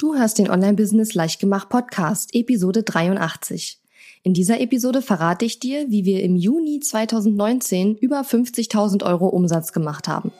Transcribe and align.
Du 0.00 0.14
hörst 0.14 0.38
den 0.38 0.48
Online-Business 0.48 1.14
Leichtgemacht 1.14 1.70
Podcast, 1.70 2.32
Episode 2.32 2.84
83. 2.84 3.80
In 4.22 4.32
dieser 4.32 4.60
Episode 4.60 5.02
verrate 5.02 5.44
ich 5.44 5.58
dir, 5.58 5.90
wie 5.90 6.04
wir 6.04 6.22
im 6.22 6.36
Juni 6.36 6.78
2019 6.78 7.96
über 7.96 8.20
50.000 8.20 9.04
Euro 9.04 9.26
Umsatz 9.26 9.72
gemacht 9.72 10.06
haben. 10.06 10.30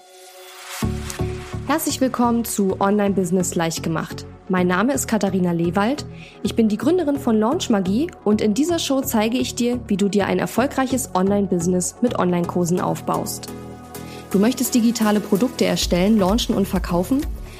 Herzlich 1.66 2.00
willkommen 2.00 2.44
zu 2.44 2.80
Online-Business 2.80 3.56
Leichtgemacht. 3.56 4.26
Mein 4.48 4.68
Name 4.68 4.94
ist 4.94 5.08
Katharina 5.08 5.50
Lewald. 5.50 6.06
Ich 6.44 6.54
bin 6.54 6.68
die 6.68 6.78
Gründerin 6.78 7.18
von 7.18 7.36
Launch 7.36 7.68
Magie 7.68 8.12
und 8.22 8.40
in 8.40 8.54
dieser 8.54 8.78
Show 8.78 9.00
zeige 9.00 9.38
ich 9.38 9.56
dir, 9.56 9.80
wie 9.88 9.96
du 9.96 10.08
dir 10.08 10.26
ein 10.26 10.38
erfolgreiches 10.38 11.16
Online-Business 11.16 11.96
mit 12.00 12.16
Online-Kursen 12.16 12.78
aufbaust. 12.78 13.48
Du 14.30 14.38
möchtest 14.38 14.76
digitale 14.76 15.18
Produkte 15.18 15.64
erstellen, 15.64 16.16
launchen 16.16 16.54
und 16.54 16.68
verkaufen? 16.68 17.22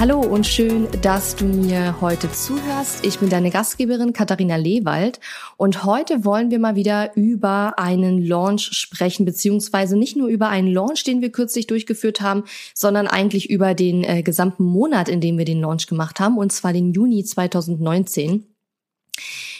Hallo 0.00 0.18
und 0.18 0.46
schön, 0.46 0.88
dass 1.02 1.36
du 1.36 1.44
mir 1.44 2.00
heute 2.00 2.32
zuhörst. 2.32 3.04
Ich 3.04 3.18
bin 3.18 3.28
deine 3.28 3.50
Gastgeberin 3.50 4.14
Katharina 4.14 4.56
Lewald 4.56 5.20
und 5.58 5.84
heute 5.84 6.24
wollen 6.24 6.50
wir 6.50 6.58
mal 6.58 6.74
wieder 6.74 7.14
über 7.16 7.78
einen 7.78 8.24
Launch 8.24 8.70
sprechen, 8.72 9.26
beziehungsweise 9.26 9.98
nicht 9.98 10.16
nur 10.16 10.28
über 10.28 10.48
einen 10.48 10.68
Launch, 10.68 11.04
den 11.04 11.20
wir 11.20 11.30
kürzlich 11.30 11.66
durchgeführt 11.66 12.22
haben, 12.22 12.44
sondern 12.72 13.08
eigentlich 13.08 13.50
über 13.50 13.74
den 13.74 14.02
äh, 14.02 14.22
gesamten 14.22 14.64
Monat, 14.64 15.10
in 15.10 15.20
dem 15.20 15.36
wir 15.36 15.44
den 15.44 15.60
Launch 15.60 15.86
gemacht 15.86 16.18
haben, 16.18 16.38
und 16.38 16.50
zwar 16.50 16.72
den 16.72 16.94
Juni 16.94 17.22
2019. 17.22 18.46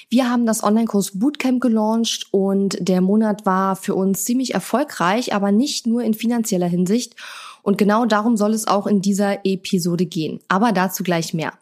Wir 0.09 0.29
haben 0.29 0.47
das 0.47 0.65
Online-Kurs 0.65 1.19
Bootcamp 1.19 1.61
gelauncht 1.61 2.29
und 2.33 2.79
der 2.81 3.03
Monat 3.03 3.45
war 3.45 3.77
für 3.77 3.95
uns 3.95 4.25
ziemlich 4.25 4.55
erfolgreich, 4.55 5.35
aber 5.35 5.53
nicht 5.53 5.87
nur 5.87 6.03
in 6.03 6.15
finanzieller 6.15 6.67
Hinsicht. 6.67 7.15
Und 7.63 7.79
genau 7.79 8.07
darum 8.07 8.37
soll 8.37 8.53
es 8.53 8.67
auch 8.67 8.87
in 8.87 9.01
dieser 9.01 9.45
Episode 9.45 10.07
gehen. 10.07 10.41
Aber 10.49 10.73
dazu 10.73 11.03
gleich 11.03 11.35
mehr. 11.35 11.53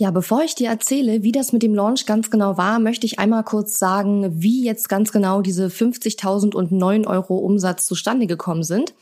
Ja, 0.00 0.10
bevor 0.10 0.42
ich 0.42 0.54
dir 0.54 0.70
erzähle, 0.70 1.22
wie 1.22 1.32
das 1.32 1.52
mit 1.52 1.62
dem 1.62 1.74
Launch 1.74 2.06
ganz 2.06 2.30
genau 2.30 2.56
war, 2.56 2.78
möchte 2.78 3.04
ich 3.04 3.18
einmal 3.18 3.44
kurz 3.44 3.78
sagen, 3.78 4.42
wie 4.42 4.64
jetzt 4.64 4.88
ganz 4.88 5.12
genau 5.12 5.42
diese 5.42 5.66
50.000 5.66 6.54
und 6.54 6.72
9 6.72 7.06
Euro 7.06 7.36
Umsatz 7.36 7.86
zustande 7.86 8.26
gekommen 8.26 8.62
sind. 8.62 8.94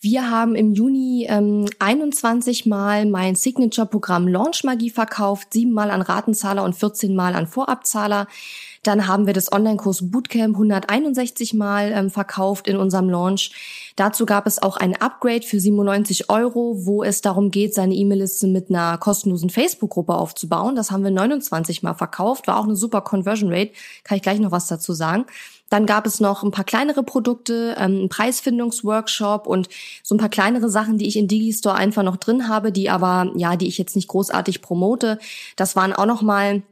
Wir 0.00 0.28
haben 0.30 0.56
im 0.56 0.72
Juni 0.72 1.26
ähm, 1.28 1.66
21 1.78 2.66
Mal 2.66 3.06
mein 3.06 3.36
Signature-Programm 3.36 4.26
Launch 4.26 4.64
Magie 4.64 4.90
verkauft, 4.90 5.52
sieben 5.52 5.70
Mal 5.70 5.92
an 5.92 6.02
Ratenzahler 6.02 6.64
und 6.64 6.74
14 6.74 7.14
Mal 7.14 7.36
an 7.36 7.46
Vorabzahler. 7.46 8.26
Dann 8.82 9.06
haben 9.06 9.26
wir 9.26 9.32
das 9.32 9.52
Online-Kurs 9.52 10.10
Bootcamp 10.10 10.56
161 10.56 11.54
Mal 11.54 11.92
ähm, 11.92 12.10
verkauft 12.10 12.66
in 12.66 12.76
unserem 12.76 13.08
Launch. 13.08 13.52
Dazu 13.94 14.26
gab 14.26 14.46
es 14.46 14.60
auch 14.60 14.76
ein 14.76 15.00
Upgrade 15.00 15.46
für 15.46 15.60
97 15.60 16.30
Euro, 16.30 16.84
wo 16.84 17.04
es 17.04 17.20
darum 17.20 17.52
geht, 17.52 17.74
seine 17.74 17.94
E-Mail-Liste 17.94 18.48
mit 18.48 18.70
einer 18.70 18.98
kostenlosen 18.98 19.50
Facebook-Gruppe 19.50 20.14
aufzubauen. 20.14 20.74
Das 20.74 20.90
haben 20.90 21.04
wir 21.04 21.12
29 21.12 21.84
Mal 21.84 21.94
verkauft, 21.94 22.48
war 22.48 22.58
auch 22.58 22.64
eine 22.64 22.74
super 22.74 23.02
Conversion 23.02 23.52
Rate. 23.52 23.72
Kann 24.02 24.16
ich 24.16 24.22
gleich 24.22 24.40
noch 24.40 24.50
was 24.50 24.66
dazu 24.66 24.94
sagen. 24.94 25.26
Dann 25.70 25.86
gab 25.86 26.04
es 26.04 26.20
noch 26.20 26.42
ein 26.42 26.50
paar 26.50 26.64
kleinere 26.64 27.04
Produkte, 27.04 27.76
ähm, 27.78 27.84
einen 27.84 28.08
Preisfindungsworkshop 28.08 29.46
und 29.46 29.68
so 30.02 30.14
ein 30.14 30.18
paar 30.18 30.28
kleinere 30.28 30.68
Sachen, 30.68 30.98
die 30.98 31.06
ich 31.06 31.16
in 31.16 31.28
Digistore 31.28 31.76
einfach 31.76 32.02
noch 32.02 32.16
drin 32.16 32.48
habe, 32.48 32.72
die 32.72 32.90
aber, 32.90 33.30
ja, 33.36 33.56
die 33.56 33.68
ich 33.68 33.78
jetzt 33.78 33.94
nicht 33.94 34.08
großartig 34.08 34.60
promote. 34.60 35.18
Das 35.56 35.76
waren 35.76 35.92
auch 35.92 36.06
noch 36.06 36.20
mal 36.22 36.62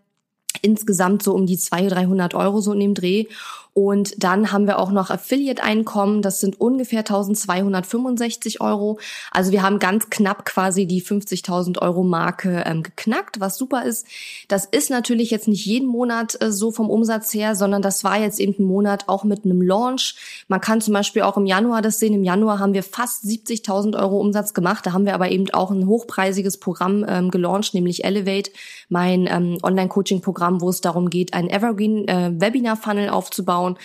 insgesamt 0.63 1.23
so 1.23 1.35
um 1.35 1.47
die 1.47 1.59
200, 1.59 1.97
300 1.97 2.35
Euro 2.35 2.61
so 2.61 2.73
in 2.73 2.81
dem 2.81 2.95
Dreh. 2.95 3.25
Und 3.73 4.23
dann 4.23 4.51
haben 4.51 4.67
wir 4.67 4.79
auch 4.79 4.91
noch 4.91 5.11
Affiliate-Einkommen, 5.11 6.23
das 6.23 6.41
sind 6.41 6.61
ungefähr 6.61 7.01
1265 7.01 8.61
Euro. 8.61 8.99
Also 9.31 9.53
wir 9.53 9.63
haben 9.63 9.79
ganz 9.79 10.11
knapp 10.11 10.45
quasi 10.45 10.87
die 10.87 11.03
50.000 11.03 11.81
Euro 11.81 12.03
Marke 12.03 12.65
ähm, 12.67 12.83
geknackt, 12.83 13.39
was 13.39 13.57
super 13.57 13.85
ist. 13.85 14.07
Das 14.49 14.67
ist 14.67 14.91
natürlich 14.91 15.31
jetzt 15.31 15.47
nicht 15.47 15.65
jeden 15.65 15.89
Monat 15.89 16.37
äh, 16.41 16.51
so 16.51 16.73
vom 16.73 16.91
Umsatz 16.91 17.33
her, 17.33 17.55
sondern 17.55 17.81
das 17.81 18.03
war 18.03 18.19
jetzt 18.19 18.41
eben 18.41 18.55
ein 18.59 18.65
Monat 18.65 19.09
auch 19.09 19.23
mit 19.23 19.45
einem 19.45 19.63
Launch. 19.63 20.17
Man 20.49 20.61
kann 20.61 20.81
zum 20.81 20.95
Beispiel 20.95 21.23
auch 21.23 21.37
im 21.37 21.47
Januar 21.47 21.81
das 21.81 22.01
sehen. 22.01 22.15
Im 22.15 22.25
Januar 22.25 22.59
haben 22.59 22.75
wir 22.75 22.83
fast 22.83 23.25
70.000 23.25 23.97
Euro 23.99 24.21
Umsatz 24.21 24.53
gemacht. 24.53 24.85
Da 24.85 24.93
haben 24.93 25.07
wir 25.07 25.15
aber 25.15 25.31
eben 25.31 25.49
auch 25.51 25.71
ein 25.71 25.87
hochpreisiges 25.87 26.59
Programm 26.59 27.05
ähm, 27.09 27.31
gelauncht, 27.31 27.75
nämlich 27.75 28.05
Elevate, 28.05 28.51
mein 28.89 29.29
ähm, 29.31 29.59
Online-Coaching-Programm, 29.63 30.61
wo 30.61 30.69
es 30.71 30.81
darum 30.81 31.09
geht, 31.09 31.35
ein 31.35 31.49
Evergreen-Webinar-Funnel 31.49 33.07
äh, 33.07 33.11
aufzubauen 33.11 33.70
aufbauen. 33.71 33.79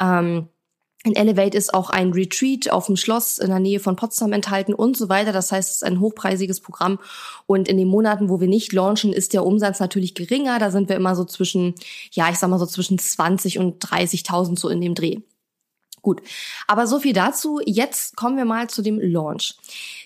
Ähm, 0.00 0.48
in 1.02 1.16
Elevate 1.16 1.56
ist 1.56 1.72
auch 1.72 1.88
ein 1.88 2.12
Retreat 2.12 2.70
auf 2.70 2.84
dem 2.84 2.96
Schloss 2.96 3.38
in 3.38 3.48
der 3.48 3.58
Nähe 3.58 3.80
von 3.80 3.96
Potsdam 3.96 4.34
enthalten 4.34 4.74
und 4.74 4.98
so 4.98 5.08
weiter. 5.08 5.32
Das 5.32 5.50
heißt, 5.50 5.70
es 5.70 5.76
ist 5.76 5.84
ein 5.84 5.98
hochpreisiges 5.98 6.60
Programm. 6.60 6.98
Und 7.46 7.68
in 7.68 7.78
den 7.78 7.88
Monaten, 7.88 8.28
wo 8.28 8.38
wir 8.38 8.48
nicht 8.48 8.74
launchen, 8.74 9.14
ist 9.14 9.32
der 9.32 9.46
Umsatz 9.46 9.80
natürlich 9.80 10.14
geringer. 10.14 10.58
Da 10.58 10.70
sind 10.70 10.90
wir 10.90 10.96
immer 10.96 11.16
so 11.16 11.24
zwischen, 11.24 11.74
ja, 12.12 12.28
ich 12.28 12.36
sag 12.36 12.50
mal 12.50 12.58
so 12.58 12.66
zwischen 12.66 12.98
20 12.98 13.58
und 13.58 13.82
30.000 13.82 14.58
so 14.58 14.68
in 14.68 14.82
dem 14.82 14.94
Dreh. 14.94 15.20
Gut. 16.02 16.22
Aber 16.66 16.86
so 16.86 17.00
viel 17.00 17.12
dazu. 17.12 17.60
Jetzt 17.64 18.16
kommen 18.16 18.36
wir 18.36 18.44
mal 18.44 18.68
zu 18.68 18.82
dem 18.82 18.98
Launch. 19.00 19.56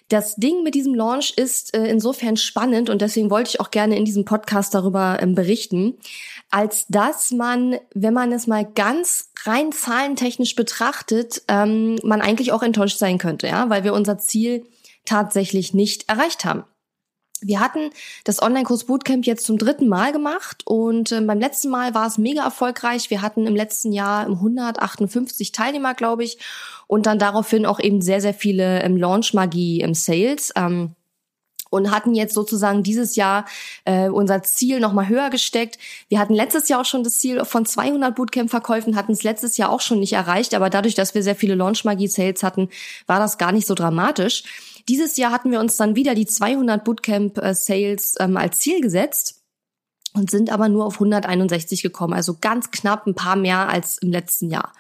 Das 0.09 0.37
Ding 0.37 0.63
mit 0.63 0.75
diesem 0.75 0.95
Launch 0.95 1.33
ist 1.37 1.75
äh, 1.75 1.87
insofern 1.87 2.37
spannend 2.37 2.91
und 2.91 3.01
deswegen 3.01 3.31
wollte 3.31 3.51
ich 3.51 3.61
auch 3.61 3.71
gerne 3.71 3.97
in 3.97 4.05
diesem 4.05 4.27
Podcast 4.27 4.75
darüber 4.75 5.19
ähm, 5.21 5.35
berichten, 5.35 5.95
als 6.51 6.87
dass 6.89 7.31
man, 7.31 7.79
wenn 7.95 8.13
man 8.13 8.31
es 8.31 8.47
mal 8.47 8.67
ganz 8.67 9.31
rein 9.45 9.73
zahlentechnisch 9.73 10.57
betrachtet, 10.57 11.43
ähm, 11.49 11.97
man 12.03 12.21
eigentlich 12.21 12.53
auch 12.53 12.63
enttäuscht 12.63 12.99
sein 12.99 13.17
könnte, 13.17 13.47
ja, 13.47 13.71
weil 13.71 13.83
wir 13.83 13.95
unser 13.95 14.19
Ziel 14.19 14.67
tatsächlich 15.07 15.73
nicht 15.73 16.09
erreicht 16.09 16.45
haben. 16.45 16.65
Wir 17.41 17.61
hatten 17.61 17.91
das 18.25 18.41
Online-Kurs 18.41 18.85
Bootcamp 18.85 19.27
jetzt 19.27 19.45
zum 19.45 19.59
dritten 19.59 19.87
Mal 19.87 20.13
gemacht 20.13 20.63
und 20.65 21.13
äh, 21.13 21.21
beim 21.21 21.39
letzten 21.39 21.69
Mal 21.69 21.95
war 21.95 22.07
es 22.07 22.17
mega 22.17 22.43
erfolgreich. 22.43 23.11
Wir 23.11 23.21
hatten 23.21 23.47
im 23.47 23.55
letzten 23.55 23.93
Jahr 23.93 24.27
158 24.27 25.53
Teilnehmer, 25.53 25.95
glaube 25.95 26.25
ich, 26.25 26.39
und 26.87 27.07
dann 27.07 27.19
daraufhin 27.19 27.67
auch 27.67 27.81
eben 27.81 28.01
sehr, 28.01 28.21
sehr 28.21 28.35
viele 28.35 28.83
im 28.83 28.97
Launch-Magie 28.97 29.81
im 29.81 29.95
Sales. 29.95 30.53
Ähm, 30.57 30.95
und 31.75 31.91
hatten 31.91 32.15
jetzt 32.15 32.35
sozusagen 32.35 32.83
dieses 32.85 33.17
Jahr 33.17 33.47
äh, 33.85 34.09
unser 34.09 34.43
Ziel 34.45 34.79
nochmal 34.79 35.09
höher 35.09 35.29
gesteckt. 35.29 35.79
Wir 36.09 36.21
hatten 36.21 36.35
letztes 36.35 36.69
Jahr 36.69 36.81
auch 36.81 36.85
schon 36.85 37.03
das 37.03 37.19
Ziel 37.19 37.45
von 37.45 37.67
200 37.67 38.15
Bootcamp-Verkäufen, 38.15 38.95
hatten 38.95 39.13
es 39.13 39.25
letztes 39.25 39.57
Jahr 39.57 39.71
auch 39.71 39.81
schon 39.81 39.99
nicht 39.99 40.13
erreicht, 40.13 40.55
aber 40.55 40.71
dadurch, 40.71 40.95
dass 40.95 41.15
wir 41.15 41.23
sehr 41.25 41.35
viele 41.35 41.57
Launch-Magie-Sales 41.57 42.45
hatten, 42.45 42.69
war 43.07 43.19
das 43.19 43.39
gar 43.39 43.51
nicht 43.51 43.67
so 43.67 43.75
dramatisch. 43.75 44.45
Dieses 44.89 45.17
Jahr 45.17 45.33
hatten 45.33 45.51
wir 45.51 45.61
uns 45.61 45.77
dann 45.77 45.97
wieder 45.97 46.15
die 46.15 46.27
200 46.27 46.85
Bootcamp-Sales 46.85 48.17
ähm, 48.21 48.37
als 48.37 48.59
Ziel 48.59 48.81
gesetzt 48.81 49.43
und 50.15 50.31
sind 50.31 50.51
aber 50.51 50.69
nur 50.69 50.85
auf 50.85 50.95
161 50.95 51.83
gekommen, 51.83 52.13
also 52.13 52.37
ganz 52.41 52.71
knapp 52.71 53.07
ein 53.07 53.15
paar 53.15 53.37
mehr 53.37 53.69
als 53.69 53.99
im 53.99 54.11
letzten 54.11 54.51
Jahr. 54.51 54.73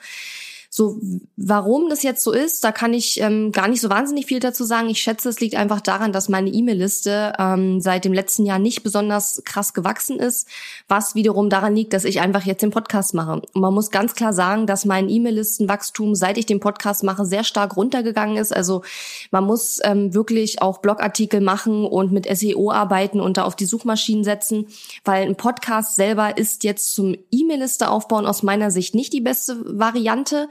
So, 0.76 0.98
warum 1.36 1.88
das 1.88 2.02
jetzt 2.02 2.24
so 2.24 2.32
ist, 2.32 2.64
da 2.64 2.72
kann 2.72 2.94
ich 2.94 3.20
ähm, 3.20 3.52
gar 3.52 3.68
nicht 3.68 3.80
so 3.80 3.90
wahnsinnig 3.90 4.26
viel 4.26 4.40
dazu 4.40 4.64
sagen. 4.64 4.88
Ich 4.88 5.00
schätze, 5.00 5.28
es 5.28 5.38
liegt 5.38 5.54
einfach 5.54 5.80
daran, 5.80 6.10
dass 6.10 6.28
meine 6.28 6.50
E-Mail-Liste 6.50 7.34
ähm, 7.38 7.80
seit 7.80 8.04
dem 8.04 8.12
letzten 8.12 8.44
Jahr 8.44 8.58
nicht 8.58 8.82
besonders 8.82 9.40
krass 9.44 9.72
gewachsen 9.72 10.18
ist, 10.18 10.48
was 10.88 11.14
wiederum 11.14 11.48
daran 11.48 11.76
liegt, 11.76 11.92
dass 11.92 12.04
ich 12.04 12.20
einfach 12.20 12.42
jetzt 12.42 12.62
den 12.64 12.72
Podcast 12.72 13.14
mache. 13.14 13.34
Und 13.34 13.54
man 13.54 13.72
muss 13.72 13.92
ganz 13.92 14.16
klar 14.16 14.32
sagen, 14.32 14.66
dass 14.66 14.84
mein 14.84 15.08
E-Mail-Listenwachstum, 15.08 16.16
seit 16.16 16.38
ich 16.38 16.46
den 16.46 16.58
Podcast 16.58 17.04
mache, 17.04 17.24
sehr 17.24 17.44
stark 17.44 17.76
runtergegangen 17.76 18.36
ist. 18.36 18.52
Also 18.52 18.82
man 19.30 19.44
muss 19.44 19.78
ähm, 19.84 20.12
wirklich 20.12 20.60
auch 20.60 20.78
Blogartikel 20.78 21.40
machen 21.40 21.84
und 21.84 22.10
mit 22.10 22.26
SEO 22.36 22.72
arbeiten 22.72 23.20
und 23.20 23.36
da 23.36 23.44
auf 23.44 23.54
die 23.54 23.66
Suchmaschinen 23.66 24.24
setzen, 24.24 24.66
weil 25.04 25.24
ein 25.24 25.36
Podcast 25.36 25.94
selber 25.94 26.36
ist 26.36 26.64
jetzt 26.64 26.96
zum 26.96 27.14
E-Mail-Liste 27.30 27.88
aufbauen 27.90 28.26
aus 28.26 28.42
meiner 28.42 28.72
Sicht 28.72 28.96
nicht 28.96 29.12
die 29.12 29.20
beste 29.20 29.56
Variante. 29.64 30.48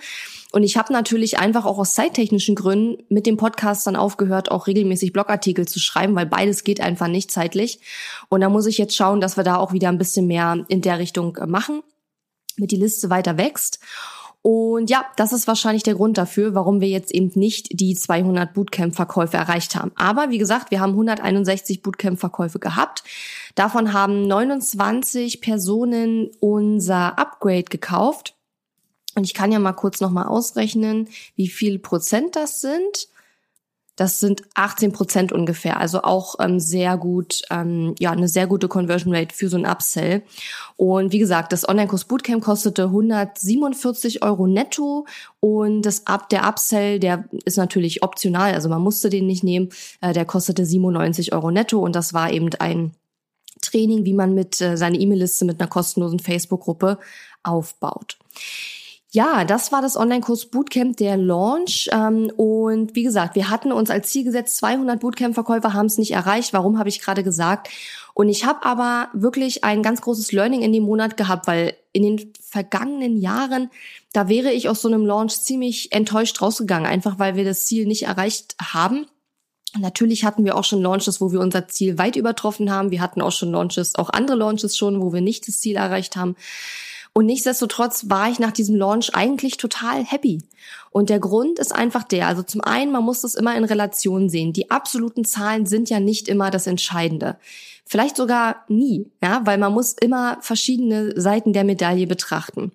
Und 0.53 0.61
ich 0.61 0.77
habe 0.77 0.93
natürlich 0.93 1.39
einfach 1.39 1.65
auch 1.65 1.79
aus 1.79 1.95
zeittechnischen 1.95 2.53
Gründen 2.53 3.03
mit 3.09 3.25
dem 3.25 3.37
Podcast 3.37 3.87
dann 3.87 3.95
aufgehört, 3.95 4.51
auch 4.51 4.67
regelmäßig 4.67 5.11
Blogartikel 5.11 5.67
zu 5.67 5.79
schreiben, 5.79 6.15
weil 6.15 6.27
beides 6.27 6.63
geht 6.63 6.79
einfach 6.79 7.07
nicht 7.07 7.31
zeitlich. 7.31 7.79
Und 8.29 8.41
da 8.41 8.49
muss 8.49 8.67
ich 8.67 8.77
jetzt 8.77 8.95
schauen, 8.95 9.19
dass 9.19 9.35
wir 9.35 9.43
da 9.43 9.57
auch 9.57 9.73
wieder 9.73 9.89
ein 9.89 9.97
bisschen 9.97 10.27
mehr 10.27 10.63
in 10.67 10.81
der 10.81 10.99
Richtung 10.99 11.35
äh, 11.37 11.47
machen, 11.47 11.81
mit 12.55 12.69
die 12.69 12.77
Liste 12.77 13.09
weiter 13.09 13.37
wächst. 13.37 13.79
Und 14.43 14.89
ja, 14.89 15.05
das 15.15 15.33
ist 15.33 15.47
wahrscheinlich 15.47 15.83
der 15.83 15.95
Grund 15.95 16.17
dafür, 16.17 16.53
warum 16.53 16.81
wir 16.81 16.89
jetzt 16.89 17.11
eben 17.11 17.31
nicht 17.33 17.79
die 17.79 17.95
200 17.95 18.53
Bootcamp-Verkäufe 18.53 19.37
erreicht 19.37 19.75
haben. 19.75 19.91
Aber 19.95 20.29
wie 20.29 20.37
gesagt, 20.37 20.69
wir 20.69 20.81
haben 20.81 20.91
161 20.91 21.81
Bootcamp-Verkäufe 21.81 22.59
gehabt. 22.59 23.03
Davon 23.55 23.93
haben 23.93 24.27
29 24.27 25.39
Personen 25.39 26.29
unser 26.41 27.17
Upgrade 27.17 27.63
gekauft. 27.63 28.35
Und 29.15 29.23
ich 29.23 29.33
kann 29.33 29.51
ja 29.51 29.59
mal 29.59 29.73
kurz 29.73 30.01
nochmal 30.01 30.27
ausrechnen, 30.27 31.07
wie 31.35 31.47
viel 31.47 31.79
Prozent 31.79 32.35
das 32.35 32.61
sind. 32.61 33.07
Das 33.95 34.19
sind 34.19 34.41
18 34.55 34.91
Prozent 34.91 35.31
ungefähr, 35.31 35.79
also 35.79 36.01
auch 36.01 36.35
ähm, 36.39 36.59
sehr 36.59 36.97
gut, 36.97 37.43
ähm, 37.51 37.93
ja, 37.99 38.09
eine 38.09 38.27
sehr 38.27 38.47
gute 38.47 38.67
Conversion 38.67 39.13
Rate 39.13 39.35
für 39.35 39.49
so 39.49 39.57
ein 39.57 39.67
Upsell. 39.67 40.23
Und 40.77 41.11
wie 41.11 41.19
gesagt, 41.19 41.53
das 41.53 41.69
Online-Kurs 41.69 42.05
Bootcamp 42.05 42.43
kostete 42.43 42.85
147 42.85 44.23
Euro 44.23 44.47
netto 44.47 45.05
und 45.39 45.83
das 45.83 46.07
Up, 46.07 46.27
der 46.29 46.47
Upsell, 46.47 46.99
der 46.99 47.25
ist 47.45 47.57
natürlich 47.57 48.01
optional, 48.01 48.55
also 48.55 48.67
man 48.67 48.81
musste 48.81 49.11
den 49.11 49.27
nicht 49.27 49.43
nehmen, 49.43 49.69
äh, 50.01 50.11
der 50.11 50.25
kostete 50.25 50.65
97 50.65 51.31
Euro 51.31 51.51
netto 51.51 51.77
und 51.77 51.95
das 51.95 52.15
war 52.15 52.31
eben 52.31 52.49
ein 52.57 52.95
Training, 53.61 54.05
wie 54.05 54.13
man 54.13 54.33
mit 54.33 54.59
äh, 54.59 54.75
seine 54.75 54.97
E-Mail-Liste 54.97 55.45
mit 55.45 55.61
einer 55.61 55.69
kostenlosen 55.69 56.19
Facebook-Gruppe 56.19 56.97
aufbaut. 57.43 58.17
Ja, 59.15 59.45
das 59.45 59.71
war 59.71 59.83
das 59.83 59.95
Online-Kurs 59.95 60.47
Bootcamp, 60.47 60.97
der 60.97 61.17
Launch. 61.17 61.87
Ähm, 61.91 62.31
und 62.35 62.95
wie 62.95 63.03
gesagt, 63.03 63.35
wir 63.35 63.51
hatten 63.51 63.71
uns 63.71 63.91
als 63.91 64.09
Ziel 64.09 64.23
gesetzt, 64.23 64.57
200 64.57 64.99
Bootcamp-Verkäufer 64.99 65.73
haben 65.73 65.85
es 65.85 65.99
nicht 65.99 66.13
erreicht. 66.13 66.51
Warum 66.51 66.79
habe 66.79 66.89
ich 66.89 66.99
gerade 66.99 67.23
gesagt? 67.23 67.69
Und 68.15 68.27
ich 68.27 68.43
habe 68.43 68.65
aber 68.65 69.09
wirklich 69.13 69.63
ein 69.63 69.83
ganz 69.83 70.01
großes 70.01 70.31
Learning 70.31 70.63
in 70.63 70.73
dem 70.73 70.81
Monat 70.81 71.15
gehabt, 71.15 71.45
weil 71.45 71.75
in 71.91 72.01
den 72.01 72.33
vergangenen 72.41 73.19
Jahren, 73.19 73.69
da 74.13 74.29
wäre 74.29 74.51
ich 74.51 74.67
aus 74.67 74.81
so 74.81 74.87
einem 74.87 75.05
Launch 75.05 75.41
ziemlich 75.41 75.91
enttäuscht 75.91 76.41
rausgegangen, 76.41 76.87
einfach 76.87 77.19
weil 77.19 77.35
wir 77.35 77.45
das 77.45 77.67
Ziel 77.67 77.85
nicht 77.85 78.03
erreicht 78.03 78.55
haben. 78.59 79.05
Natürlich 79.77 80.25
hatten 80.25 80.43
wir 80.43 80.57
auch 80.57 80.63
schon 80.63 80.81
Launches, 80.81 81.21
wo 81.21 81.31
wir 81.31 81.39
unser 81.39 81.67
Ziel 81.67 81.99
weit 81.99 82.15
übertroffen 82.15 82.71
haben. 82.71 82.89
Wir 82.89 83.01
hatten 83.01 83.21
auch 83.21 83.31
schon 83.31 83.51
Launches, 83.51 83.93
auch 83.93 84.09
andere 84.09 84.37
Launches 84.37 84.75
schon, 84.75 85.01
wo 85.01 85.13
wir 85.13 85.21
nicht 85.21 85.47
das 85.47 85.59
Ziel 85.59 85.75
erreicht 85.75 86.15
haben. 86.15 86.35
Und 87.15 87.27
nichtsdestotrotz 87.27 88.09
war 88.09 88.29
ich 88.29 88.39
nach 88.39 88.51
diesem 88.51 88.75
Launch 88.75 89.13
eigentlich 89.13 89.57
total 89.57 90.03
happy. 90.03 90.39
Und 90.89 91.09
der 91.09 91.19
Grund 91.19 91.59
ist 91.59 91.73
einfach 91.73 92.03
der, 92.03 92.27
also 92.27 92.41
zum 92.41 92.61
einen, 92.61 92.91
man 92.91 93.03
muss 93.03 93.21
das 93.21 93.35
immer 93.35 93.55
in 93.55 93.63
Relation 93.63 94.29
sehen. 94.29 94.51
Die 94.51 94.71
absoluten 94.71 95.23
Zahlen 95.23 95.67
sind 95.67 95.91
ja 95.91 95.99
nicht 95.99 96.27
immer 96.27 96.49
das 96.49 96.65
Entscheidende. 96.65 97.37
Vielleicht 97.85 98.15
sogar 98.15 98.63
nie, 98.69 99.11
ja, 99.21 99.41
weil 99.43 99.57
man 99.57 99.73
muss 99.73 99.91
immer 99.93 100.37
verschiedene 100.39 101.19
Seiten 101.19 101.51
der 101.51 101.65
Medaille 101.65 102.07
betrachten. 102.07 102.71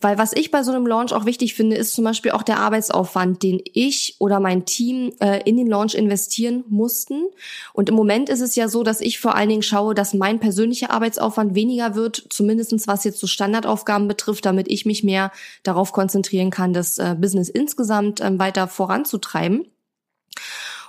Weil 0.00 0.16
was 0.16 0.32
ich 0.32 0.50
bei 0.50 0.62
so 0.62 0.72
einem 0.72 0.86
Launch 0.86 1.12
auch 1.12 1.26
wichtig 1.26 1.54
finde, 1.54 1.76
ist 1.76 1.94
zum 1.94 2.04
Beispiel 2.04 2.30
auch 2.30 2.42
der 2.42 2.58
Arbeitsaufwand, 2.58 3.42
den 3.42 3.60
ich 3.74 4.16
oder 4.18 4.40
mein 4.40 4.64
Team 4.64 5.12
äh, 5.20 5.42
in 5.44 5.58
den 5.58 5.66
Launch 5.66 5.94
investieren 5.94 6.64
mussten. 6.68 7.26
Und 7.74 7.90
im 7.90 7.94
Moment 7.94 8.30
ist 8.30 8.40
es 8.40 8.56
ja 8.56 8.68
so, 8.68 8.82
dass 8.82 9.02
ich 9.02 9.20
vor 9.20 9.34
allen 9.34 9.50
Dingen 9.50 9.62
schaue, 9.62 9.94
dass 9.94 10.14
mein 10.14 10.40
persönlicher 10.40 10.90
Arbeitsaufwand 10.90 11.54
weniger 11.54 11.94
wird, 11.94 12.26
zumindestens 12.30 12.88
was 12.88 13.04
jetzt 13.04 13.20
so 13.20 13.26
Standardaufgaben 13.26 14.08
betrifft, 14.08 14.46
damit 14.46 14.68
ich 14.70 14.86
mich 14.86 15.04
mehr 15.04 15.32
darauf 15.64 15.92
konzentrieren 15.92 16.50
kann, 16.50 16.72
das 16.72 16.96
äh, 16.96 17.14
Business 17.18 17.50
insgesamt 17.50 18.20
äh, 18.20 18.38
weiter 18.38 18.68
voranzutreiben. 18.68 19.66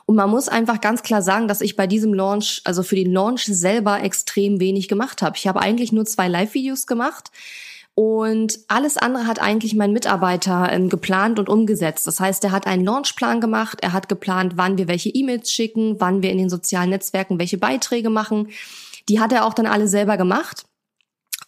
Und 0.08 0.16
man 0.16 0.30
muss 0.30 0.48
einfach 0.48 0.80
ganz 0.80 1.04
klar 1.04 1.22
sagen, 1.22 1.50
dass 1.50 1.60
ich 1.60 1.76
bei 1.76 1.86
diesem 1.86 2.14
Launch, 2.14 2.62
also 2.64 2.82
für 2.82 2.96
den 2.96 3.12
Launch 3.12 3.44
selber 3.44 4.02
extrem 4.02 4.62
wenig 4.62 4.88
gemacht 4.88 5.22
habe. 5.22 5.36
Ich 5.36 5.48
habe 5.48 5.60
eigentlich 5.60 5.92
nur 5.92 6.06
zwei 6.06 6.30
Live-Videos 6.30 6.88
gemacht. 6.88 7.30
Und 7.94 8.60
alles 8.70 8.96
andere 8.96 9.28
hat 9.28 9.42
eigentlich 9.42 9.76
mein 9.76 9.92
Mitarbeiter 9.92 10.72
ähm, 10.72 10.88
geplant 10.88 11.40
und 11.40 11.50
umgesetzt. 11.50 12.08
Das 12.08 12.22
heißt, 12.22 12.42
er 12.46 12.54
hat 12.54 12.68
einen 12.68 12.86
Launchplan 12.86 13.42
gemacht, 13.42 13.80
er 13.82 13.92
hat 13.92 14.08
geplant, 14.08 14.54
wann 14.56 14.78
wir 14.78 14.88
welche 14.88 15.10
E-Mails 15.10 15.52
schicken, 15.52 16.00
wann 16.00 16.22
wir 16.22 16.32
in 16.32 16.38
den 16.38 16.50
sozialen 16.50 16.92
Netzwerken 16.92 17.38
welche 17.38 17.58
Beiträge 17.58 18.10
machen. 18.10 18.48
Die 19.10 19.20
hat 19.20 19.34
er 19.34 19.46
auch 19.46 19.54
dann 19.54 19.66
alle 19.66 19.90
selber 19.90 20.16
gemacht. 20.16 20.66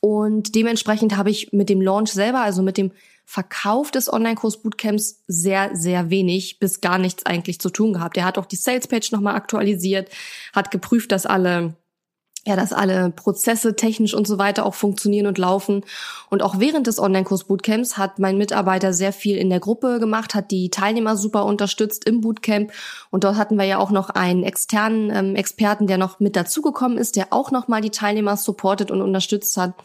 Und 0.01 0.53
dementsprechend 0.53 1.15
habe 1.15 1.29
ich 1.29 1.53
mit 1.53 1.69
dem 1.69 1.81
Launch 1.81 2.11
selber, 2.11 2.41
also 2.41 2.61
mit 2.61 2.77
dem 2.77 2.91
Verkauf 3.31 3.91
des 3.91 4.11
Online-Kurs-Bootcamps 4.11 5.21
sehr, 5.27 5.69
sehr 5.75 6.09
wenig 6.09 6.57
bis 6.57 6.81
gar 6.81 6.97
nichts 6.97 7.27
eigentlich 7.27 7.61
zu 7.61 7.69
tun 7.69 7.93
gehabt. 7.93 8.17
Er 8.17 8.25
hat 8.25 8.39
auch 8.39 8.47
die 8.47 8.55
Salespage 8.55 9.09
nochmal 9.11 9.35
aktualisiert, 9.35 10.09
hat 10.51 10.71
geprüft, 10.71 11.11
dass 11.11 11.27
alle 11.27 11.75
ja, 12.47 12.55
dass 12.55 12.73
alle 12.73 13.11
Prozesse 13.11 13.75
technisch 13.75 14.15
und 14.15 14.25
so 14.25 14.39
weiter 14.39 14.65
auch 14.65 14.73
funktionieren 14.73 15.27
und 15.27 15.37
laufen. 15.37 15.85
Und 16.31 16.41
auch 16.41 16.59
während 16.59 16.87
des 16.87 16.97
Online-Kurs-Bootcamps 16.97 17.99
hat 17.99 18.17
mein 18.17 18.39
Mitarbeiter 18.39 18.93
sehr 18.93 19.13
viel 19.13 19.37
in 19.37 19.51
der 19.51 19.59
Gruppe 19.59 19.99
gemacht, 19.99 20.33
hat 20.33 20.49
die 20.49 20.71
Teilnehmer 20.71 21.15
super 21.15 21.45
unterstützt 21.45 22.05
im 22.05 22.21
Bootcamp. 22.21 22.71
Und 23.11 23.25
dort 23.25 23.35
hatten 23.35 23.57
wir 23.57 23.65
ja 23.65 23.77
auch 23.77 23.91
noch 23.91 24.09
einen 24.09 24.43
externen 24.43 25.11
ähm, 25.13 25.35
Experten, 25.35 25.85
der 25.85 25.99
noch 25.99 26.19
mit 26.19 26.35
dazugekommen 26.35 26.97
ist, 26.97 27.15
der 27.15 27.31
auch 27.31 27.51
nochmal 27.51 27.81
die 27.81 27.91
Teilnehmer 27.91 28.37
supportet 28.37 28.89
und 28.89 29.03
unterstützt 29.03 29.55
hat. 29.55 29.75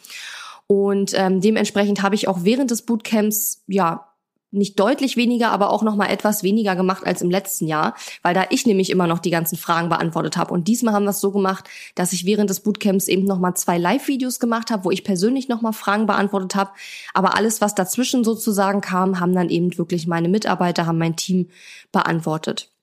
Und 0.66 1.12
ähm, 1.14 1.40
dementsprechend 1.40 2.02
habe 2.02 2.14
ich 2.14 2.28
auch 2.28 2.38
während 2.42 2.70
des 2.70 2.82
Bootcamps 2.82 3.62
ja 3.66 4.08
nicht 4.54 4.78
deutlich 4.78 5.16
weniger, 5.16 5.50
aber 5.50 5.70
auch 5.70 5.82
noch 5.82 5.96
mal 5.96 6.06
etwas 6.06 6.42
weniger 6.42 6.76
gemacht 6.76 7.04
als 7.04 7.22
im 7.22 7.30
letzten 7.30 7.66
Jahr, 7.66 7.94
weil 8.22 8.34
da 8.34 8.44
ich 8.50 8.66
nämlich 8.66 8.90
immer 8.90 9.06
noch 9.06 9.18
die 9.18 9.30
ganzen 9.30 9.56
Fragen 9.56 9.88
beantwortet 9.88 10.36
habe. 10.36 10.54
Und 10.54 10.68
diesmal 10.68 10.94
haben 10.94 11.04
wir 11.04 11.10
es 11.10 11.20
so 11.20 11.32
gemacht, 11.32 11.68
dass 11.96 12.12
ich 12.12 12.24
während 12.24 12.50
des 12.50 12.60
Bootcamps 12.60 13.08
eben 13.08 13.24
noch 13.24 13.40
mal 13.40 13.54
zwei 13.56 13.78
Live-Videos 13.78 14.38
gemacht 14.38 14.70
habe, 14.70 14.84
wo 14.84 14.90
ich 14.90 15.04
persönlich 15.04 15.48
noch 15.48 15.60
mal 15.60 15.72
Fragen 15.72 16.06
beantwortet 16.06 16.54
habe. 16.54 16.70
Aber 17.14 17.36
alles, 17.36 17.60
was 17.60 17.74
dazwischen 17.74 18.22
sozusagen 18.22 18.80
kam, 18.80 19.18
haben 19.18 19.34
dann 19.34 19.50
eben 19.50 19.76
wirklich 19.76 20.06
meine 20.06 20.28
Mitarbeiter, 20.28 20.86
haben 20.86 20.98
mein 20.98 21.16
Team 21.16 21.48
beantwortet. 21.90 22.73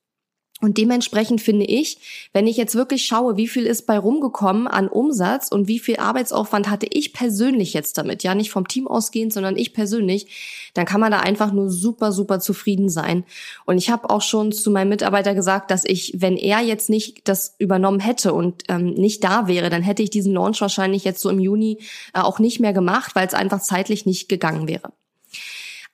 Und 0.62 0.78
dementsprechend 0.78 1.42
finde 1.42 1.66
ich, 1.66 2.30
wenn 2.34 2.46
ich 2.46 2.56
jetzt 2.56 2.75
wirklich 2.75 3.06
schaue, 3.06 3.36
wie 3.36 3.48
viel 3.48 3.66
ist 3.66 3.88
bei 3.88 3.98
rumgekommen 3.98 4.68
an 4.68 4.88
Umsatz 4.88 5.48
und 5.48 5.68
wie 5.68 5.80
viel 5.80 5.98
Arbeitsaufwand 5.98 6.69
hatte 6.69 6.86
ich 6.88 7.13
persönlich 7.13 7.74
jetzt 7.74 7.98
damit, 7.98 8.22
ja, 8.22 8.36
nicht 8.36 8.52
vom 8.52 8.68
Team 8.68 8.88
ausgehend, 8.88 9.34
sondern 9.34 9.58
ich 9.58 9.74
persönlich, 9.74 10.72
dann 10.75 10.86
kann 10.86 11.02
man 11.02 11.12
da 11.12 11.19
einfach 11.19 11.52
nur 11.52 11.72
super, 11.72 12.12
super 12.12 12.40
zufrieden 12.40 12.90
sein. 12.90 13.24
Und 13.66 13.80
ich 13.80 13.90
habe 13.90 14.12
auch 14.12 14.22
schon 14.22 14.52
zu 14.52 14.69
meinem 14.69 14.90
Mitarbeiter 14.90 15.34
gesagt, 15.34 15.72
dass 15.72 15.84
ich, 15.84 16.13
wenn 16.18 16.38
er 16.38 16.62
jetzt 16.62 16.92
nicht 16.92 17.28
das 17.28 17.56
übernommen 17.57 18.00
hätte 18.00 18.31
und 18.34 18.64
ähm, 18.69 18.94
nicht 18.94 19.24
da 19.24 19.48
wäre, 19.48 19.72
dann 19.72 19.81
hätte 19.81 20.04
ich 20.04 20.12
diesen 20.12 20.34
Launch 20.34 20.62
wahrscheinlich 20.62 21.04
jetzt 21.04 21.22
so 21.22 21.31
im 21.31 21.40
Juni 21.40 21.80
äh, 22.14 22.19
auch 22.19 22.38
nicht 22.38 22.60
mehr 22.60 22.74
gemacht, 22.74 23.16
weil 23.16 23.25
es 23.25 23.34
einfach 23.34 23.62
zeitlich 23.62 24.06
nicht 24.06 24.30
gegangen 24.30 24.68
wäre. 24.68 24.94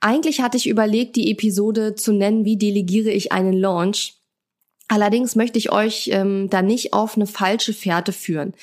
Eigentlich 0.00 0.40
hatte 0.40 0.56
ich 0.56 0.68
überlegt, 0.68 1.16
die 1.16 1.30
Episode 1.30 1.94
zu 1.94 2.12
nennen, 2.12 2.44
wie 2.44 2.56
delegiere 2.56 3.10
ich 3.10 3.32
einen 3.32 3.54
Launch. 3.54 4.17
Allerdings 4.88 5.36
möchte 5.36 5.58
ich 5.58 5.70
euch 5.70 6.08
ähm, 6.12 6.48
da 6.48 6.62
nicht 6.62 6.94
auf 6.94 7.16
eine 7.16 7.26
falsche 7.26 7.74
Fährte 7.74 8.14
führen, 8.14 8.54